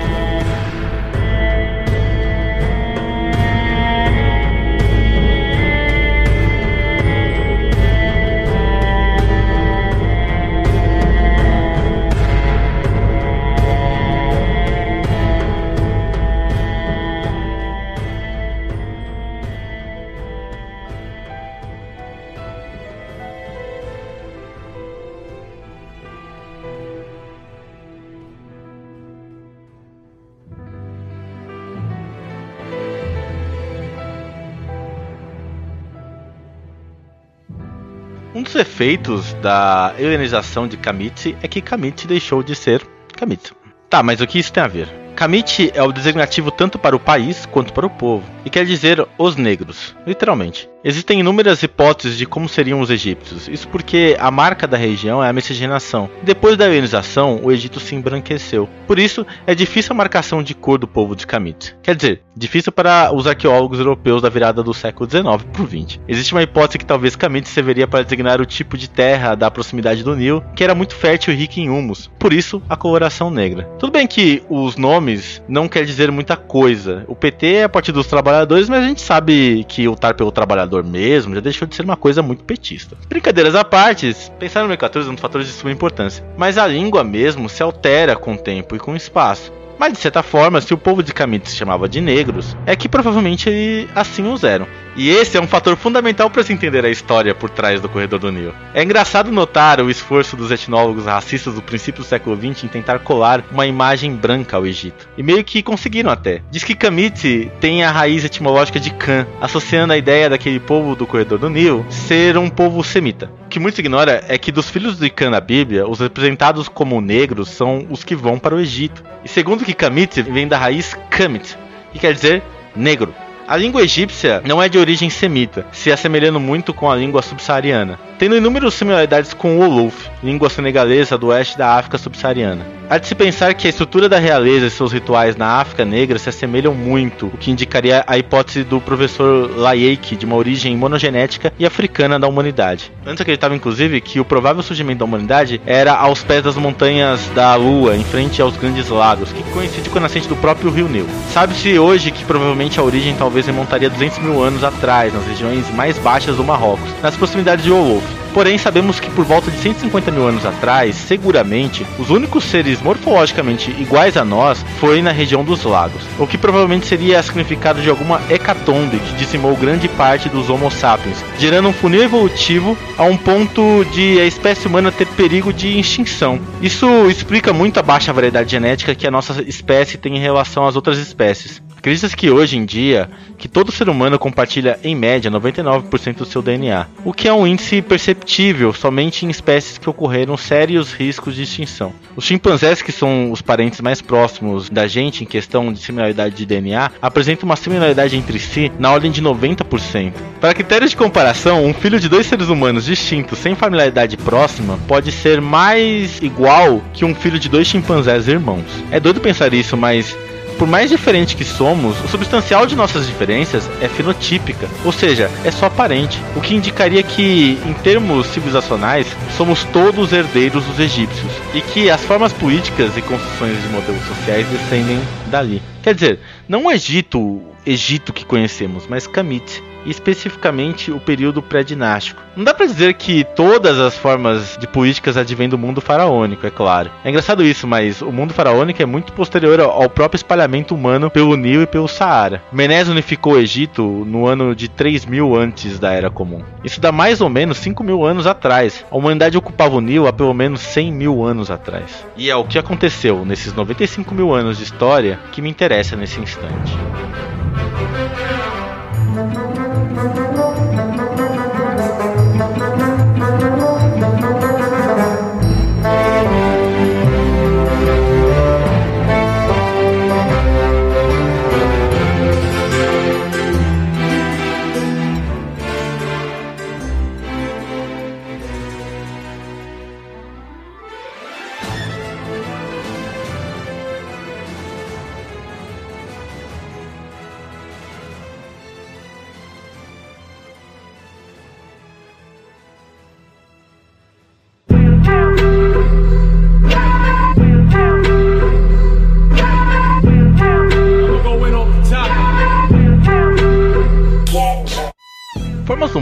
Efeitos 38.61 39.33
da 39.35 39.95
helenização 39.99 40.69
de 40.69 40.77
Kamiti 40.77 41.37
é 41.43 41.49
que 41.49 41.61
Kamiti 41.61 42.07
deixou 42.07 42.43
de 42.43 42.55
ser 42.55 42.87
Kamiti. 43.17 43.53
Tá, 43.89 44.03
mas 44.03 44.21
o 44.21 44.27
que 44.27 44.39
isso 44.39 44.53
tem 44.53 44.63
a 44.63 44.69
ver? 44.69 44.89
Kamiti 45.17 45.71
é 45.75 45.83
o 45.83 45.93
designativo 45.93 46.51
tanto 46.51 46.79
para 46.79 46.95
o 46.95 47.01
país 47.01 47.45
quanto 47.47 47.73
para 47.73 47.87
o 47.87 47.91
povo, 47.91 48.25
e 48.45 48.51
quer 48.51 48.65
dizer 48.65 49.07
os 49.19 49.37
negros, 49.37 49.95
literalmente. 50.07 50.69
Existem 50.83 51.21
inúmeras 51.21 51.63
hipóteses 51.63 52.17
de 52.17 52.25
como 52.25 52.49
seriam 52.49 52.81
os 52.81 52.89
egípcios, 52.89 53.49
isso 53.49 53.69
porque 53.69 54.17
a 54.19 54.31
marca 54.31 54.67
da 54.67 54.79
região 54.79 55.23
é 55.23 55.29
a 55.29 55.33
miscigenação. 55.33 56.09
Depois 56.23 56.57
da 56.57 56.67
hellenização, 56.67 57.39
o 57.43 57.53
Egito 57.53 57.79
se 57.79 57.95
embranqueceu. 57.95 58.67
Por 58.87 58.99
isso, 58.99 59.27
é 59.47 59.55
difícil 59.55 59.93
a 59.93 59.97
marcação 59.97 60.43
de 60.43 60.55
cor 60.55 60.79
do 60.79 60.89
povo 60.89 61.15
de 61.15 61.27
Kamit. 61.27 61.77
Quer 61.83 61.95
dizer, 61.95 62.23
difícil 62.35 62.73
para 62.73 63.15
os 63.15 63.27
arqueólogos 63.27 63.79
europeus 63.79 64.23
da 64.23 64.31
virada 64.31 64.63
do 64.63 64.73
século 64.73 65.09
XIX 65.09 65.45
para 65.53 65.63
o 65.63 65.67
XX. 65.67 66.01
Existe 66.09 66.33
uma 66.33 66.43
hipótese 66.43 66.79
que 66.79 66.87
talvez 66.87 67.15
Kamit 67.15 67.47
serviria 67.47 67.87
para 67.87 68.03
designar 68.03 68.41
o 68.41 68.47
tipo 68.47 68.79
de 68.79 68.89
terra 68.89 69.35
da 69.35 69.51
proximidade 69.51 70.03
do 70.03 70.17
Nilo, 70.17 70.43
que 70.57 70.65
era 70.65 70.75
muito 70.75 70.95
fértil 70.95 71.35
e 71.35 71.37
rica 71.37 71.61
em 71.61 71.69
humus. 71.69 72.11
Por 72.19 72.33
isso, 72.33 72.63
a 72.71 72.77
coloração 72.77 73.31
negra. 73.31 73.65
Tudo 73.79 73.93
bem 73.93 74.07
que 74.07 74.43
os 74.49 74.77
nomes 74.77 75.43
não 75.47 75.69
quer 75.69 75.85
dizer 75.85 76.11
muita 76.11 76.39
coisa. 76.39 77.05
O 77.07 77.15
PT 77.15 77.47
é 77.47 77.65
a 77.65 77.69
partir 77.69 77.93
dos 77.93 78.07
trabalhadores, 78.07 78.67
mas 78.67 78.83
a 78.83 78.89
gente 78.89 79.03
sabe 79.03 79.63
que 79.69 79.87
lutar 79.87 80.15
pelo 80.15 80.33
trabalhador 80.33 80.70
mesmo 80.85 81.35
já 81.35 81.41
deixou 81.41 81.67
de 81.67 81.75
ser 81.75 81.83
uma 81.83 81.97
coisa 81.97 82.23
muito 82.23 82.45
petista. 82.45 82.97
Brincadeiras 83.09 83.55
à 83.55 83.65
parte, 83.65 84.15
pensar 84.39 84.61
no 84.61 84.67
nomenclatura 84.67 85.05
é 85.05 85.09
um 85.09 85.13
dos 85.13 85.21
fatores 85.21 85.47
de 85.47 85.53
suma 85.53 85.73
importância, 85.73 86.25
mas 86.37 86.57
a 86.57 86.67
língua 86.67 87.03
mesmo 87.03 87.49
se 87.49 87.63
altera 87.63 88.17
com 88.17 88.35
o 88.35 88.39
tempo 88.39 88.77
e 88.77 88.79
com 88.79 88.93
o 88.93 88.97
espaço. 88.97 89.53
Mas 89.81 89.95
de 89.95 89.99
certa 89.99 90.23
forma, 90.23 90.61
se 90.61 90.75
o 90.75 90.77
povo 90.77 91.03
de 91.03 91.11
Kamit 91.11 91.49
se 91.49 91.57
chamava 91.57 91.89
de 91.89 92.03
negros, 92.03 92.55
é 92.67 92.77
que 92.77 92.87
provavelmente 92.87 93.89
assim 93.95 94.31
os 94.31 94.45
eram. 94.45 94.67
E 94.95 95.09
esse 95.09 95.39
é 95.39 95.41
um 95.41 95.47
fator 95.47 95.75
fundamental 95.75 96.29
para 96.29 96.43
se 96.43 96.53
entender 96.53 96.85
a 96.85 96.91
história 96.91 97.35
por 97.35 97.49
trás 97.49 97.81
do 97.81 97.89
corredor 97.89 98.19
do 98.19 98.31
Nilo. 98.31 98.55
É 98.75 98.83
engraçado 98.83 99.33
notar 99.33 99.81
o 99.81 99.89
esforço 99.89 100.37
dos 100.37 100.51
etnólogos 100.51 101.07
racistas 101.07 101.55
do 101.55 101.63
princípio 101.63 102.03
do 102.03 102.07
século 102.07 102.37
XX 102.37 102.65
em 102.65 102.69
tentar 102.69 102.99
colar 102.99 103.43
uma 103.51 103.67
imagem 103.67 104.15
branca 104.15 104.59
ao 104.59 104.67
Egito. 104.67 105.09
E 105.17 105.23
meio 105.23 105.43
que 105.43 105.63
conseguiram 105.63 106.11
até. 106.11 106.43
Diz 106.51 106.63
que 106.63 106.75
Kamit 106.75 107.51
tem 107.59 107.83
a 107.83 107.91
raiz 107.91 108.23
etimológica 108.23 108.79
de 108.79 108.91
Can, 108.91 109.27
associando 109.41 109.95
a 109.95 109.97
ideia 109.97 110.29
daquele 110.29 110.61
povo 110.61 110.95
do 110.95 111.07
corredor 111.07 111.39
do 111.39 111.49
Nilo 111.49 111.87
ser 111.89 112.37
um 112.37 112.51
povo 112.51 112.85
semita. 112.85 113.40
O 113.51 113.53
que 113.53 113.59
muitos 113.59 113.81
ignora 113.81 114.23
é 114.29 114.39
que 114.39 114.53
dos 114.53 114.71
filhos 114.71 114.97
de 114.97 115.11
Can 115.11 115.31
na 115.31 115.41
Bíblia, 115.41 115.85
os 115.85 115.99
representados 115.99 116.69
como 116.69 117.01
negros 117.01 117.49
são 117.49 117.85
os 117.91 118.05
que 118.05 118.15
vão 118.15 118.39
para 118.39 118.55
o 118.55 118.61
Egito. 118.61 119.03
E 119.25 119.29
segundo 119.29 119.65
que 119.65 119.75
Kamit 119.75 120.23
vem 120.23 120.47
da 120.47 120.57
raiz 120.57 120.97
Kamit, 121.11 121.59
que 121.93 121.99
quer 121.99 122.15
dizer 122.15 122.45
negro. 122.77 123.13
A 123.49 123.57
língua 123.57 123.83
egípcia 123.83 124.41
não 124.47 124.63
é 124.63 124.69
de 124.69 124.79
origem 124.79 125.11
semita, 125.11 125.67
se 125.73 125.91
assemelhando 125.91 126.39
muito 126.39 126.73
com 126.73 126.89
a 126.89 126.95
língua 126.95 127.23
subsaariana, 127.23 127.99
tendo 128.21 128.37
inúmeras 128.37 128.75
similaridades 128.75 129.33
com 129.33 129.57
o 129.57 129.61
Wolof, 129.61 130.11
língua 130.23 130.51
senegalesa 130.51 131.17
do 131.17 131.29
oeste 131.29 131.57
da 131.57 131.79
África 131.79 131.97
subsaariana. 131.97 132.67
Há 132.91 132.99
de 132.99 133.07
se 133.07 133.15
pensar 133.15 133.55
que 133.55 133.67
a 133.67 133.71
estrutura 133.71 134.09
da 134.09 134.19
realeza 134.19 134.67
e 134.67 134.71
seus 134.71 134.93
rituais 134.93 135.37
na 135.37 135.61
África 135.61 135.85
Negra 135.85 136.19
se 136.19 136.29
assemelham 136.29 136.75
muito, 136.75 137.29
o 137.29 137.39
que 137.39 137.51
indicaria 137.51 138.05
a 138.07 138.19
hipótese 138.19 138.65
do 138.65 138.81
professor 138.81 139.49
Layeque 139.57 140.17
de 140.17 140.27
uma 140.27 140.35
origem 140.35 140.77
monogenética 140.77 141.51
e 141.59 141.65
africana 141.65 142.19
da 142.19 142.27
humanidade. 142.27 142.93
Antes 143.07 143.23
acreditava 143.23 143.55
inclusive 143.55 144.01
que 144.01 144.21
o 144.21 144.25
provável 144.25 144.63
surgimento 144.63 144.99
da 144.99 145.05
humanidade 145.05 145.63
era 145.65 145.95
aos 145.95 146.23
pés 146.23 146.43
das 146.43 146.57
montanhas 146.57 147.27
da 147.33 147.55
Lua, 147.55 147.97
em 147.97 148.03
frente 148.05 148.43
aos 148.43 148.57
grandes 148.57 148.89
lagos, 148.89 149.33
que 149.33 149.45
coincide 149.45 149.89
com 149.89 149.99
a 149.99 150.03
nascente 150.03 150.29
do 150.29 150.37
próprio 150.37 150.71
rio 150.71 150.89
Nilo. 150.89 151.09
Sabe-se 151.33 151.79
hoje 151.79 152.11
que 152.11 152.25
provavelmente 152.25 152.81
a 152.81 152.83
origem 152.83 153.15
talvez 153.15 153.47
remontaria 153.47 153.89
200 153.89 154.19
mil 154.19 154.43
anos 154.43 154.65
atrás, 154.65 155.15
nas 155.15 155.27
regiões 155.27 155.71
mais 155.71 155.97
baixas 155.97 156.37
do 156.37 156.43
Marrocos, 156.43 156.91
nas 157.01 157.17
proximidades 157.17 157.65
de 157.65 157.71
Wolof. 157.71 158.05
Porém, 158.33 158.59
sabemos 158.59 159.01
que 159.01 159.11
por 159.11 159.25
volta 159.25 159.51
de 159.51 159.59
150 159.59 160.11
mil 160.11 160.27
anos 160.27 160.47
atrás, 160.47 160.95
seguramente, 160.95 161.87
os 161.99 162.11
únicos 162.11 162.45
seres 162.45 162.81
morfologicamente 162.81 163.71
iguais 163.73 164.17
a 164.17 164.25
nós 164.25 164.65
foi 164.79 165.03
na 165.03 165.11
região 165.11 165.45
dos 165.45 165.65
lagos, 165.65 166.03
o 166.19 166.27
que 166.27 166.39
provavelmente 166.39 166.87
seria 166.87 167.23
significado 167.23 167.83
de 167.83 167.91
alguma 167.91 168.21
hecatombe 168.31 168.99
que 168.99 169.15
dizimou 169.15 169.57
grande 169.57 169.89
parte 169.89 170.29
dos 170.29 170.49
Homo 170.49 170.71
sapiens, 170.71 171.25
gerando 171.39 171.69
um 171.69 171.73
funil 171.73 172.03
evolutivo 172.03 172.77
a 172.97 173.05
um 173.05 173.17
ponto 173.17 173.85
de 173.93 174.21
a 174.21 174.25
espécie 174.25 174.67
humana 174.67 174.93
ter 174.93 175.07
perigo 175.09 175.53
de 175.53 175.79
extinção. 175.79 176.39
Isso 176.63 176.87
explica 177.11 177.53
muito 177.53 177.81
a 177.81 177.83
baixa 177.83 178.13
variedade 178.13 178.51
genética 178.51 178.95
que 178.95 179.07
a 179.07 179.11
nossa 179.11 179.43
espécie 179.43 179.99
tem 179.99 180.17
em 180.17 180.21
relação 180.21 180.67
às 180.67 180.77
outras 180.77 180.99
espécies. 180.99 181.61
Acredita-se 181.81 182.15
que 182.15 182.31
hoje 182.31 182.59
em 182.59 182.67
dia 182.67 183.09
que 183.39 183.49
todo 183.49 183.73
ser 183.73 183.89
humano 183.89 184.19
compartilha 184.19 184.79
em 184.85 184.95
média 184.95 185.31
99% 185.31 186.17
do 186.17 186.27
seu 186.27 186.43
DNA, 186.43 186.87
o 187.07 187.11
que 187.11 187.27
é 187.27 187.33
um 187.33 187.47
índice 187.47 187.81
perceptível 187.81 188.71
somente 188.75 189.25
em 189.25 189.31
espécies 189.31 189.79
que 189.79 189.89
ocorreram 189.89 190.37
sérios 190.37 190.93
riscos 190.93 191.35
de 191.35 191.45
extinção. 191.45 191.95
Os 192.15 192.27
chimpanzés, 192.27 192.83
que 192.83 192.93
são 192.93 193.33
os 193.33 193.41
parentes 193.41 193.81
mais 193.81 194.03
próximos 194.03 194.69
da 194.69 194.87
gente 194.87 195.25
em 195.25 195.27
questão 195.27 195.73
de 195.73 195.81
similaridade 195.81 196.35
de 196.35 196.45
DNA, 196.45 196.91
apresentam 197.01 197.47
uma 197.47 197.57
similaridade 197.57 198.15
entre 198.15 198.39
si 198.39 198.71
na 198.79 198.93
ordem 198.93 199.11
de 199.11 199.23
90%. 199.23 200.13
Para 200.39 200.53
critérios 200.53 200.91
de 200.91 200.99
comparação, 200.99 201.65
um 201.65 201.73
filho 201.73 201.99
de 201.99 202.11
dois 202.11 202.27
seres 202.27 202.51
humanos 202.51 202.85
distintos 202.85 203.39
sem 203.39 203.55
familiaridade 203.55 204.19
próxima 204.19 204.79
pode 204.87 205.11
ser 205.11 205.41
mais 205.41 206.21
igual 206.21 206.83
que 206.93 207.07
um 207.07 207.15
filho 207.15 207.39
de 207.39 207.49
dois 207.49 207.67
chimpanzés 207.67 208.29
irmãos. 208.29 208.67
É 208.91 209.01
doido 209.01 209.19
pensar 209.19 209.55
isso, 209.55 209.79
mas 209.79 210.15
por 210.61 210.69
mais 210.69 210.91
diferente 210.91 211.37
que 211.37 211.45
somos, 211.45 211.99
o 212.05 212.09
substancial 212.09 212.67
de 212.67 212.77
nossas 212.77 213.07
diferenças 213.07 213.67
é 213.81 213.89
fenotípica, 213.89 214.69
ou 214.85 214.93
seja, 214.93 215.31
é 215.43 215.51
só 215.51 215.65
aparente, 215.65 216.23
o 216.37 216.41
que 216.43 216.55
indicaria 216.55 217.03
que, 217.03 217.59
em 217.65 217.73
termos 217.73 218.27
civilizacionais, 218.27 219.07
somos 219.39 219.65
todos 219.65 220.13
herdeiros 220.13 220.63
dos 220.67 220.79
egípcios 220.79 221.33
e 221.55 221.63
que 221.63 221.89
as 221.89 222.05
formas 222.05 222.35
políticas 222.35 222.95
e 222.95 223.01
construções 223.01 223.57
de 223.63 223.69
modelos 223.71 224.05
sociais 224.05 224.47
descendem 224.49 225.01
dali. 225.31 225.63
Quer 225.83 225.95
dizer, 225.95 226.21
não 226.47 226.67
o 226.67 226.71
Egito, 226.71 227.41
Egito 227.65 228.13
que 228.13 228.27
conhecemos, 228.27 228.85
mas 228.87 229.07
Kamit, 229.07 229.63
e 229.63 229.70
especificamente 229.87 230.91
o 230.91 231.01
período 231.01 231.43
pré-dinástico. 231.43 232.23
Não 232.37 232.45
dá 232.45 232.55
para 232.55 232.67
dizer 232.67 232.95
que 232.95 233.25
todas 233.25 233.79
as 233.79 233.97
formas 233.97 234.57
de 234.59 234.67
políticas 234.67 235.17
advêm 235.17 235.49
do 235.49 235.59
mundo 235.59 235.81
faraônico, 235.81 236.47
é 236.47 236.51
claro. 236.51 236.91
É 237.05 237.11
engraçado 237.11 237.45
isso, 237.45 237.67
mas 237.67 238.03
o 238.03 238.13
mundo 238.13 238.35
faraônico 238.35 238.83
é 238.83 238.87
muito 238.87 239.13
posterior 239.13 239.61
ao 239.61 239.89
próprio 239.91 240.17
espalhamento 240.17 240.75
humano 240.75 241.11
pelo 241.11 241.37
Nilo 241.37 241.63
e 241.63 241.67
pelo 241.67 241.89
Saara. 241.89 242.43
Menes 242.53 242.89
unificou 242.89 243.35
o 243.35 243.39
Egito 243.39 243.83
no 243.83 244.27
ano 244.27 244.55
de 244.55 244.69
3000 244.69 245.37
antes 245.37 245.79
da 245.79 245.93
Era 245.93 246.11
Comum. 246.11 246.43
Isso 246.65 246.81
dá 246.81 246.93
mais 246.93 247.21
ou 247.21 247.29
menos 247.29 247.59
5 247.59 247.83
mil 247.83 248.05
anos 248.05 248.27
atrás. 248.27 248.85
A 248.91 248.97
humanidade 248.97 249.37
ocupava 249.37 249.77
o 249.77 249.81
Nilo 249.81 250.07
há 250.07 250.13
pelo 250.13 250.35
menos 250.35 250.61
100 250.61 250.93
mil 250.93 251.25
anos 251.25 251.51
atrás. 251.51 252.05
E 252.17 252.31
é 252.31 252.37
o 252.37 252.45
que 252.45 252.59
aconteceu 252.59 253.25
nesses 253.25 253.53
95 253.53 254.15
mil 254.15 254.35
anos 254.35 254.59
de 254.59 254.65
história 254.65 255.19
que 255.33 255.43
me 255.43 255.51
interessa 255.51 255.97
nesse 255.97 256.21
instante. 256.21 256.77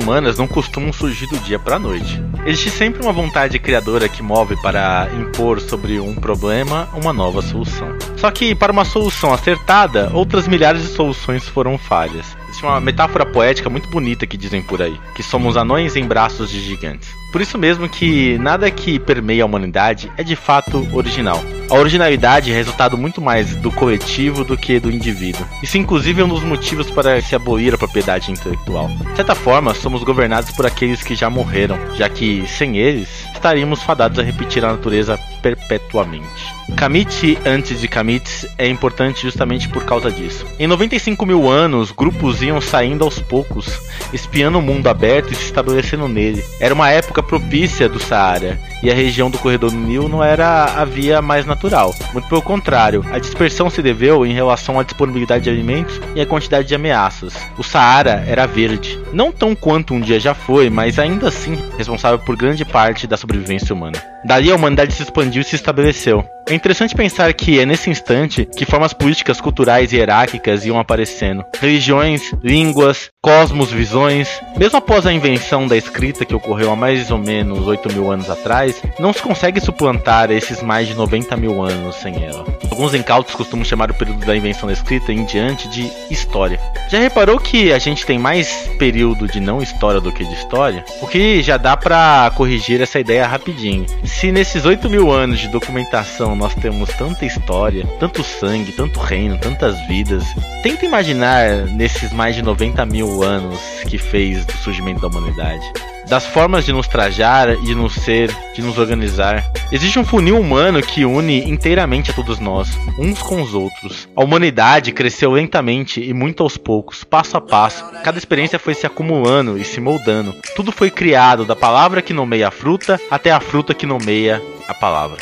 Humanas 0.09 0.39
não 0.39 0.49
costumam 0.49 0.91
surgir 0.91 1.27
do 1.27 1.39
dia 1.41 1.59
para 1.59 1.77
a 1.77 1.79
noite. 1.79 2.23
Existe 2.47 2.71
sempre 2.71 3.03
uma 3.03 3.13
vontade 3.13 3.59
criadora 3.59 4.09
que 4.09 4.23
move 4.23 4.57
para 4.63 5.07
impor 5.13 5.61
sobre 5.61 6.01
um 6.01 6.15
problema 6.15 6.89
uma 6.95 7.13
nova 7.13 7.43
solução. 7.43 7.95
Só 8.17 8.31
que 8.31 8.55
para 8.55 8.73
uma 8.73 8.87
solução 8.87 9.35
acertada, 9.35 10.11
outras 10.15 10.49
milhares 10.49 10.81
de 10.81 10.89
soluções 10.89 11.47
foram 11.47 11.77
falhas. 11.77 12.35
Existe 12.49 12.65
uma 12.65 12.81
metáfora 12.81 13.27
poética 13.27 13.69
muito 13.69 13.91
bonita 13.91 14.27
que 14.27 14.39
dizem 14.39 14.63
por 14.63 14.81
aí, 14.81 14.99
que 15.15 15.23
somos 15.23 15.59
anões 15.59 15.95
em 15.95 16.07
braços 16.07 16.51
de 16.51 16.61
gigantes. 16.61 17.11
Por 17.31 17.43
isso 17.43 17.59
mesmo 17.59 17.87
que 17.87 18.39
nada 18.39 18.71
que 18.71 18.99
permeia 18.99 19.43
a 19.43 19.47
humanidade 19.47 20.11
é 20.17 20.23
de 20.23 20.35
fato 20.35 20.89
original. 20.95 21.43
A 21.71 21.75
originalidade 21.75 22.51
é 22.51 22.55
resultado 22.55 22.97
muito 22.97 23.21
mais 23.21 23.55
do 23.57 23.71
coletivo 23.71 24.43
do 24.43 24.57
que 24.57 24.81
do 24.81 24.91
indivíduo. 24.91 25.47
Isso 25.63 25.77
inclusive 25.77 26.23
é 26.23 26.25
um 26.25 26.29
dos 26.29 26.43
motivos 26.43 26.91
para 26.91 27.21
se 27.21 27.35
abolir 27.35 27.75
a 27.75 27.79
propriedade 27.79 28.33
intelectual. 28.33 28.89
De 28.89 29.17
certa 29.17 29.35
forma, 29.35 29.75
somos 29.75 30.03
governados 30.03 30.51
por 30.53 30.65
aqueles 30.65 31.03
que 31.03 31.15
já 31.15 31.29
morreram, 31.29 31.79
já 31.95 32.09
que 32.09 32.47
sem 32.49 32.79
eles 32.79 33.28
estaríamos 33.39 33.83
fadados 33.83 34.19
a 34.19 34.23
repetir 34.23 34.65
a 34.65 34.73
natureza 34.73 35.19
perpetuamente. 35.41 36.59
Kamit 36.77 37.39
antes 37.47 37.81
de 37.81 37.89
Kamits 37.89 38.47
é 38.59 38.69
importante 38.69 39.23
justamente 39.23 39.69
por 39.69 39.85
causa 39.85 40.11
disso. 40.11 40.47
Em 40.59 40.67
95 40.67 41.25
mil 41.25 41.49
anos, 41.49 41.91
grupos 41.91 42.43
iam 42.43 42.61
saindo 42.61 43.05
aos 43.05 43.19
poucos, 43.19 43.81
espiando 44.13 44.59
o 44.59 44.63
mundo 44.63 44.87
aberto 44.87 45.33
e 45.33 45.37
se 45.37 45.45
estabelecendo 45.45 46.07
nele. 46.07 46.45
Era 46.61 46.75
uma 46.75 46.91
época 46.91 47.23
propícia 47.23 47.89
do 47.89 47.99
Saara, 47.99 48.59
e 48.83 48.91
a 48.91 48.95
região 48.95 49.31
do 49.31 49.39
corredor 49.39 49.71
do 49.71 49.77
Nilo 49.77 50.09
não 50.09 50.23
era 50.23 50.65
a 50.65 50.85
via 50.85 51.21
mais 51.23 51.47
natural. 51.47 51.95
Muito 52.13 52.29
pelo 52.29 52.43
contrário, 52.43 53.05
a 53.11 53.19
dispersão 53.19 53.71
se 53.71 53.83
deveu 53.83 54.25
em 54.25 54.33
relação 54.33 54.79
à 54.79 54.83
disponibilidade 54.83 55.45
de 55.45 55.51
alimentos 55.51 56.01
e 56.15 56.21
à 56.21 56.27
quantidade 56.27 56.69
de 56.69 56.75
ameaças. 56.75 57.35
O 57.57 57.65
Saara 57.65 58.25
era 58.27 58.47
verde, 58.47 58.99
não 59.13 59.33
tão 59.33 59.55
quanto 59.55 59.95
um 59.95 60.01
dia 60.01 60.21
já 60.21 60.35
foi, 60.35 60.69
mas 60.71 60.99
ainda 60.99 61.29
assim 61.29 61.59
responsável 61.77 62.19
por 62.19 62.37
grande 62.37 62.65
parte 62.65 63.07
da 63.07 63.17
sobrevivência 63.17 63.75
humana. 63.75 64.03
Dali 64.25 64.51
a 64.51 64.57
humanidade 64.57 64.93
se 64.93 65.03
expandiu 65.03 65.43
e 65.43 65.45
se 65.45 65.57
estabeleceu. 65.57 66.25
É 66.49 66.55
interessante 66.55 66.95
pensar 66.95 67.31
que 67.35 67.61
é 67.61 67.67
nesse 67.67 67.91
instante 67.91 68.47
que 68.57 68.65
formas 68.65 68.95
políticas 68.95 69.39
culturais 69.39 69.93
e 69.93 69.97
hierárquicas 69.97 70.65
iam 70.65 70.79
aparecendo. 70.79 71.45
Religiões, 71.61 72.33
línguas, 72.43 73.11
cosmos, 73.23 73.71
visões. 73.71 74.41
Mesmo 74.57 74.79
após 74.79 75.05
a 75.07 75.13
invenção 75.13 75.67
da 75.67 75.77
escrita 75.77 76.25
que 76.25 76.35
ocorreu 76.35 76.73
há 76.73 76.77
mais 76.77 77.11
ou 77.11 77.19
menos 77.19 77.67
8 77.67 77.93
mil 77.93 78.11
anos 78.11 78.31
atrás, 78.31 78.83
não 78.99 79.13
se 79.13 79.21
consegue 79.21 79.61
suplantar 79.61 80.31
esses 80.31 80.63
mais 80.63 80.89
de 80.89 80.95
90 80.95 81.37
mil 81.37 81.63
anos 81.63 81.97
sem 81.97 82.25
ela. 82.25 82.47
Alguns 82.71 82.95
incautos 82.95 83.35
costumam 83.35 83.63
chamar 83.63 83.91
o 83.91 83.95
período 83.95 84.25
da 84.25 84.35
invenção 84.35 84.69
da 84.69 84.73
escrita 84.73 85.13
em 85.13 85.25
diante 85.25 85.69
de 85.69 85.91
história. 86.11 86.59
Já 86.89 86.99
reparou 86.99 87.39
que 87.39 87.75
a 87.75 87.79
gente 87.79 88.07
tem 88.07 88.19
mais 88.19 88.71
período 88.79 89.27
de 89.27 89.39
não 89.39 89.61
história 89.61 90.01
do 90.01 90.11
que 90.11 90.25
de 90.25 90.33
história? 90.33 90.83
O 91.03 91.07
que 91.07 91.43
já 91.43 91.59
dá 91.59 91.77
para 91.77 92.33
corrigir 92.35 92.81
essa 92.81 92.99
ideia 92.99 93.27
rapidinho. 93.27 93.85
Se 94.09 94.33
nesses 94.33 94.65
8 94.65 94.89
mil 94.91 95.13
anos 95.13 95.39
de 95.39 95.49
documentação 95.49 96.35
nós 96.35 96.55
temos 96.55 96.89
tanta 96.95 97.25
história, 97.25 97.87
tanto 98.01 98.25
sangue, 98.25 98.73
tanto 98.73 98.99
reino, 98.99 99.39
tantas 99.39 99.79
vidas. 99.87 100.25
Tenta 100.63 100.85
imaginar 100.85 101.67
nesses 101.67 102.13
mais 102.13 102.35
de 102.35 102.43
90 102.43 102.85
mil 102.87 103.23
anos 103.23 103.61
que 103.87 103.97
fez 103.97 104.45
do 104.45 104.53
surgimento 104.55 105.01
da 105.01 105.07
humanidade. 105.07 105.73
Das 106.09 106.25
formas 106.25 106.65
de 106.65 106.73
nos 106.73 106.89
trajar, 106.89 107.55
de 107.57 107.75
nos 107.75 107.95
ser, 107.95 108.35
de 108.55 108.63
nos 108.63 108.79
organizar. 108.79 109.45
Existe 109.71 109.99
um 109.99 110.05
funil 110.05 110.39
humano 110.39 110.81
que 110.81 111.05
une 111.05 111.49
inteiramente 111.49 112.11
a 112.11 112.15
todos 112.15 112.41
nós, 112.41 112.71
uns 112.99 113.21
com 113.21 113.43
os 113.43 113.53
outros. 113.53 114.09
A 114.17 114.25
humanidade 114.25 114.93
cresceu 114.93 115.33
lentamente 115.33 116.03
e 116.03 116.15
muito 116.15 116.43
aos 116.43 116.57
poucos, 116.57 117.05
passo 117.05 117.37
a 117.37 117.41
passo. 117.41 117.85
Cada 118.03 118.17
experiência 118.17 118.59
foi 118.59 118.73
se 118.73 118.87
acumulando 118.87 119.59
e 119.59 119.65
se 119.65 119.81
moldando. 119.81 120.35
Tudo 120.57 120.73
foi 120.73 120.91
criado, 120.91 121.45
da 121.45 121.55
palavra 121.55 122.01
que 122.01 122.15
nomeia 122.15 122.49
a 122.49 122.53
fruta 122.53 122.99
até 123.11 123.31
a 123.31 123.41
fruta 123.41 123.75
que 123.75 123.85
nomeia 123.85 124.43
a 124.67 124.73
palavra. 124.73 125.19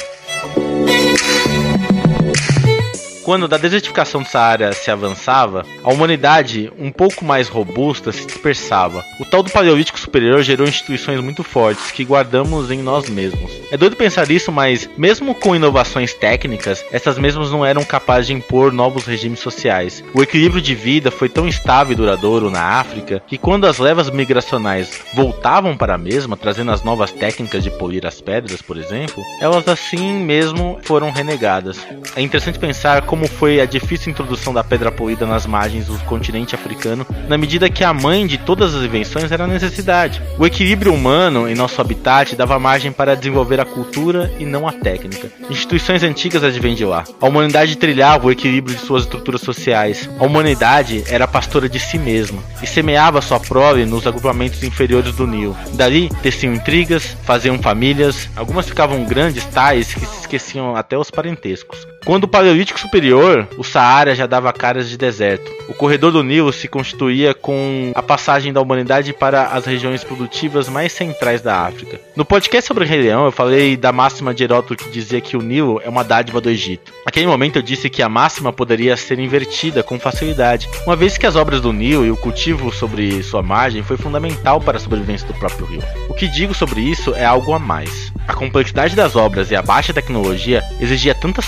Quando 3.27 3.49
da 3.49 3.59
desertificação 3.59 4.23
dessa 4.23 4.39
área 4.39 4.73
se 4.73 4.89
avançava, 4.89 5.67
a 5.83 5.93
humanidade, 5.93 6.73
um 6.79 6.93
pouco 6.93 7.25
mais 7.25 7.49
robusta, 7.49 8.13
se 8.13 8.25
dispersava. 8.25 9.05
O 9.19 9.25
tal 9.25 9.43
do 9.43 9.51
Paleolítico 9.51 9.99
Superior 9.99 10.45
gerou 10.45 10.65
instituições 10.65 11.21
muito 11.21 11.43
fortes 11.43 11.91
que 11.91 12.05
guardamos 12.05 12.71
em 12.71 12.79
nós 12.79 13.09
mesmos. 13.09 13.51
É 13.73 13.77
doido 13.77 13.97
pensar 13.97 14.31
isso, 14.31 14.53
mas 14.53 14.89
mesmo 14.97 15.35
com 15.35 15.57
inovações 15.57 16.15
técnicas, 16.15 16.85
essas 16.93 17.19
mesmas 17.19 17.51
não 17.51 17.67
eram 17.67 17.83
capazes 17.83 18.29
de 18.29 18.33
impor 18.33 18.73
novos 18.73 19.05
regimes 19.07 19.41
sociais. 19.41 20.05
O 20.15 20.23
equilíbrio 20.23 20.63
de 20.63 20.77
vida 20.77 21.11
foi 21.11 21.29
tão 21.29 21.49
estável 21.49 21.95
e 21.95 21.97
duradouro 21.97 22.49
na 22.49 22.63
África 22.79 23.21
que 23.27 23.37
quando 23.37 23.67
as 23.67 23.79
levas 23.79 24.09
migracionais 24.09 25.01
voltavam 25.15 25.77
para 25.77 25.97
a 25.97 25.99
mesma, 25.99 26.37
trazendo 26.37 26.71
as 26.71 26.85
novas 26.85 27.11
técnicas 27.11 27.65
de 27.65 27.73
polir 27.73 28.07
as 28.07 28.21
pedras, 28.21 28.63
por 28.63 28.77
exemplo, 28.77 29.21
elas 29.41 29.67
assim 29.67 30.13
mesmo 30.13 30.79
foram 30.85 31.11
renegadas. 31.11 31.85
É 32.15 32.23
interessante 32.23 32.57
pensar 32.57 33.03
como 33.03 33.16
como 33.17 33.29
foi 33.29 33.61
a 33.61 33.65
difícil 33.65 34.13
introdução 34.13 34.53
da 34.53 34.63
pedra 34.63 34.93
polida 34.93 35.25
nas 35.25 35.47
margens 35.47 35.87
do 35.87 35.99
continente 36.01 36.55
africano, 36.55 37.07
na 37.27 37.39
medida 37.39 37.71
que 37.71 37.83
a 37.83 37.95
mãe 37.95 38.27
de 38.27 38.37
todas 38.37 38.75
as 38.75 38.85
invenções 38.85 39.33
era 39.33 39.45
a 39.45 39.47
necessidade. 39.47 40.23
O 40.39 40.45
equilíbrio 40.45 40.93
humano 40.93 41.49
em 41.49 41.55
nosso 41.55 41.81
habitat 41.81 42.37
dava 42.37 42.59
margem 42.59 42.93
para 42.93 43.17
desenvolver 43.17 43.59
a 43.59 43.65
cultura 43.65 44.31
e 44.39 44.45
não 44.45 44.69
a 44.69 44.73
técnica. 44.73 45.31
Instituições 45.49 46.03
antigas 46.03 46.45
advêm 46.45 46.75
de 46.75 46.85
lá. 46.85 47.05
A 47.19 47.27
humanidade 47.27 47.79
trilhava 47.79 48.27
o 48.27 48.31
equilíbrio 48.31 48.77
de 48.77 48.83
suas 48.83 49.05
estruturas 49.05 49.41
sociais. 49.41 50.11
A 50.21 50.25
humanidade 50.25 51.03
era 51.09 51.27
pastora 51.27 51.71
de 51.71 51.81
si 51.81 51.99
mesma 51.99 52.43
e 52.63 52.67
semeava 52.67 53.23
sua 53.23 53.41
prole 53.41 53.87
nos 53.87 54.07
agrupamentos 54.07 54.63
inferiores 54.63 55.15
do 55.15 55.27
Nilo. 55.27 55.57
Dali 55.73 56.11
teciam 56.23 56.53
intrigas, 56.53 57.17
faziam 57.25 57.59
famílias, 57.59 58.29
algumas 58.37 58.69
ficavam 58.69 59.07
grandes 59.07 59.47
tais 59.47 59.95
que 59.95 60.05
se 60.05 60.21
esqueciam 60.21 60.77
até 60.77 60.99
os 60.99 61.11
parentescos. 61.11 61.96
Quando 62.07 62.23
o 62.23 62.29
Paleolítico 62.29 62.79
Superior, 62.79 63.49
o 63.59 63.65
Saara 63.65 64.15
já 64.15 64.27
dava 64.27 64.53
caras 64.53 64.89
de 64.89 64.97
deserto. 64.97 65.51
O 65.69 65.75
corredor 65.75 66.13
do 66.13 66.23
Nilo 66.23 66.53
se 66.53 66.69
constituía 66.69 67.35
com 67.35 67.91
a 67.97 68.01
passagem 68.01 68.53
da 68.53 68.61
humanidade 68.61 69.13
para 69.13 69.49
as 69.49 69.67
regiões 69.67 70.05
produtivas 70.05 70.69
mais 70.69 70.93
centrais 70.93 71.43
da 71.43 71.63
África. 71.63 72.01
No 72.15 72.25
podcast 72.25 72.69
sobre 72.69 72.85
o 72.85 72.87
Rei 72.87 73.03
Leão, 73.03 73.25
eu 73.25 73.33
falei 73.33 73.77
da 73.77 73.91
máxima 73.91 74.33
de 74.33 74.45
Heródoto 74.45 74.77
que 74.77 74.89
dizia 74.89 75.21
que 75.21 75.37
o 75.37 75.43
Nilo 75.43 75.81
é 75.85 75.89
uma 75.89 76.05
dádiva 76.05 76.41
do 76.41 76.49
Egito. 76.49 76.93
Naquele 77.05 77.27
momento 77.27 77.57
eu 77.57 77.63
disse 77.63 77.91
que 77.91 78.01
a 78.01 78.09
máxima 78.09 78.53
poderia 78.53 78.97
ser 78.97 79.19
invertida 79.19 79.83
com 79.83 79.99
facilidade, 79.99 80.69
uma 80.87 80.95
vez 80.95 81.19
que 81.19 81.27
as 81.27 81.35
obras 81.35 81.61
do 81.61 81.73
Nilo 81.73 82.07
e 82.07 82.11
o 82.13 82.17
cultivo 82.17 82.73
sobre 82.73 83.21
sua 83.25 83.43
margem 83.43 83.83
foi 83.83 83.97
fundamental 83.97 84.61
para 84.61 84.77
a 84.77 84.81
sobrevivência 84.81 85.27
do 85.27 85.35
próprio 85.35 85.67
rio. 85.67 85.83
O 86.09 86.15
que 86.15 86.29
digo 86.29 86.55
sobre 86.55 86.81
isso 86.81 87.13
é 87.17 87.25
algo 87.25 87.53
a 87.53 87.59
mais. 87.59 88.13
A 88.29 88.35
complexidade 88.35 88.95
das 88.95 89.17
obras 89.17 89.51
e 89.51 89.57
a 89.57 89.63
baixa 89.63 89.93
tecnologia 89.93 90.63
exigia 90.81 91.15
tanta 91.15 91.43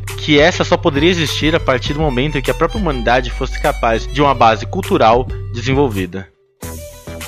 que 0.00 0.38
essa 0.38 0.64
só 0.64 0.76
poderia 0.76 1.10
existir 1.10 1.54
a 1.54 1.60
partir 1.60 1.92
do 1.94 2.00
momento 2.00 2.38
em 2.38 2.42
que 2.42 2.50
a 2.50 2.54
própria 2.54 2.80
humanidade 2.80 3.30
fosse 3.30 3.60
capaz 3.60 4.06
de 4.06 4.22
uma 4.22 4.34
base 4.34 4.66
cultural 4.66 5.26
desenvolvida. 5.52 6.31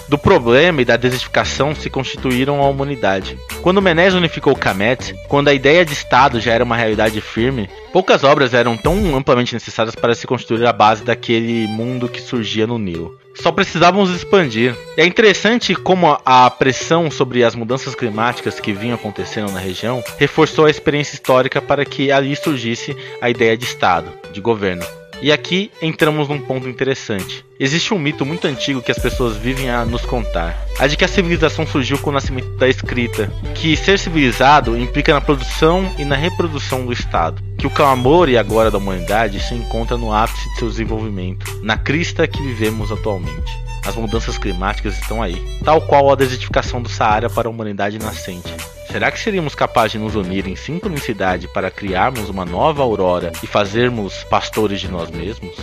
Do 0.08 0.18
problema 0.18 0.82
e 0.82 0.84
da 0.84 0.96
desertificação 0.96 1.74
se 1.74 1.88
constituíram 1.88 2.60
a 2.62 2.68
humanidade. 2.68 3.38
Quando 3.62 3.80
Menés 3.80 4.14
unificou 4.14 4.54
Kemet, 4.54 5.14
quando 5.28 5.48
a 5.48 5.54
ideia 5.54 5.84
de 5.84 5.92
Estado 5.92 6.40
já 6.40 6.52
era 6.52 6.64
uma 6.64 6.76
realidade 6.76 7.20
firme, 7.20 7.70
poucas 7.92 8.22
obras 8.22 8.52
eram 8.52 8.76
tão 8.76 9.16
amplamente 9.16 9.54
necessárias 9.54 9.94
para 9.94 10.14
se 10.14 10.26
construir 10.26 10.66
a 10.66 10.72
base 10.72 11.02
daquele 11.02 11.66
mundo 11.66 12.08
que 12.08 12.20
surgia 12.20 12.66
no 12.66 12.78
Nilo. 12.78 13.18
Só 13.34 13.50
precisávamos 13.50 14.14
expandir. 14.14 14.76
É 14.96 15.04
interessante 15.04 15.74
como 15.74 16.18
a 16.24 16.50
pressão 16.50 17.10
sobre 17.10 17.42
as 17.42 17.54
mudanças 17.54 17.94
climáticas 17.94 18.60
que 18.60 18.72
vinham 18.72 18.94
acontecendo 18.94 19.50
na 19.50 19.58
região 19.58 20.04
reforçou 20.18 20.66
a 20.66 20.70
experiência 20.70 21.14
histórica 21.14 21.60
para 21.60 21.84
que 21.84 22.12
ali 22.12 22.36
surgisse 22.36 22.96
a 23.20 23.28
ideia 23.28 23.56
de 23.56 23.64
Estado, 23.64 24.12
de 24.32 24.40
governo. 24.40 24.84
E 25.24 25.32
aqui 25.32 25.70
entramos 25.80 26.28
num 26.28 26.38
ponto 26.38 26.68
interessante. 26.68 27.46
Existe 27.58 27.94
um 27.94 27.98
mito 27.98 28.26
muito 28.26 28.46
antigo 28.46 28.82
que 28.82 28.92
as 28.92 28.98
pessoas 28.98 29.34
vivem 29.34 29.70
a 29.70 29.82
nos 29.82 30.04
contar. 30.04 30.54
A 30.78 30.86
de 30.86 30.98
que 30.98 31.04
a 31.04 31.08
civilização 31.08 31.66
surgiu 31.66 31.96
com 31.96 32.10
o 32.10 32.12
nascimento 32.12 32.50
da 32.58 32.68
escrita, 32.68 33.32
que 33.54 33.74
ser 33.74 33.98
civilizado 33.98 34.76
implica 34.76 35.14
na 35.14 35.22
produção 35.22 35.90
e 35.96 36.04
na 36.04 36.14
reprodução 36.14 36.84
do 36.84 36.92
Estado, 36.92 37.42
que 37.56 37.66
o 37.66 37.70
clamor 37.70 38.28
e 38.28 38.36
agora 38.36 38.70
da 38.70 38.76
humanidade 38.76 39.40
se 39.40 39.54
encontra 39.54 39.96
no 39.96 40.12
ápice 40.12 40.46
de 40.50 40.58
seu 40.58 40.68
desenvolvimento, 40.68 41.58
na 41.62 41.78
crista 41.78 42.28
que 42.28 42.42
vivemos 42.42 42.92
atualmente. 42.92 43.50
As 43.86 43.94
mudanças 43.96 44.38
climáticas 44.38 44.98
estão 44.98 45.22
aí, 45.22 45.36
tal 45.62 45.80
qual 45.80 46.10
a 46.10 46.14
desertificação 46.14 46.80
do 46.80 46.88
Saara 46.88 47.28
para 47.28 47.48
a 47.48 47.50
humanidade 47.50 47.98
nascente. 47.98 48.54
Será 48.90 49.10
que 49.10 49.18
seríamos 49.18 49.54
capazes 49.54 49.92
de 49.92 49.98
nos 49.98 50.14
unir 50.14 50.46
em 50.46 50.56
sincronicidade 50.56 51.48
para 51.48 51.70
criarmos 51.70 52.28
uma 52.28 52.44
nova 52.44 52.82
aurora 52.82 53.32
e 53.42 53.46
fazermos 53.46 54.24
pastores 54.24 54.80
de 54.80 54.88
nós 54.88 55.10
mesmos? 55.10 55.56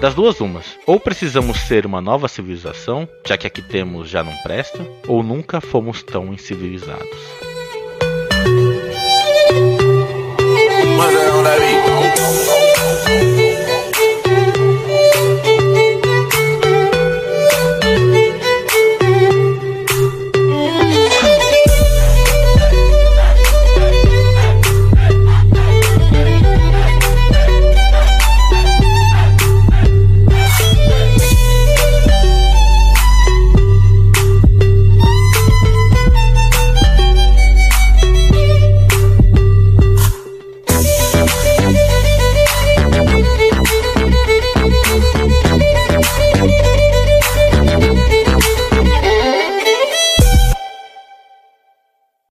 Das 0.00 0.14
duas 0.14 0.40
umas, 0.40 0.66
ou 0.86 1.00
precisamos 1.00 1.58
ser 1.60 1.86
uma 1.86 2.00
nova 2.00 2.28
civilização, 2.28 3.08
já 3.26 3.36
que 3.36 3.46
aqui 3.46 3.62
temos 3.62 4.08
já 4.08 4.22
não 4.22 4.36
presta, 4.42 4.86
ou 5.08 5.22
nunca 5.22 5.60
fomos 5.60 6.02
tão 6.02 6.32
incivilizados. 6.32 7.18
Mas 10.96 11.14
é 11.14 12.63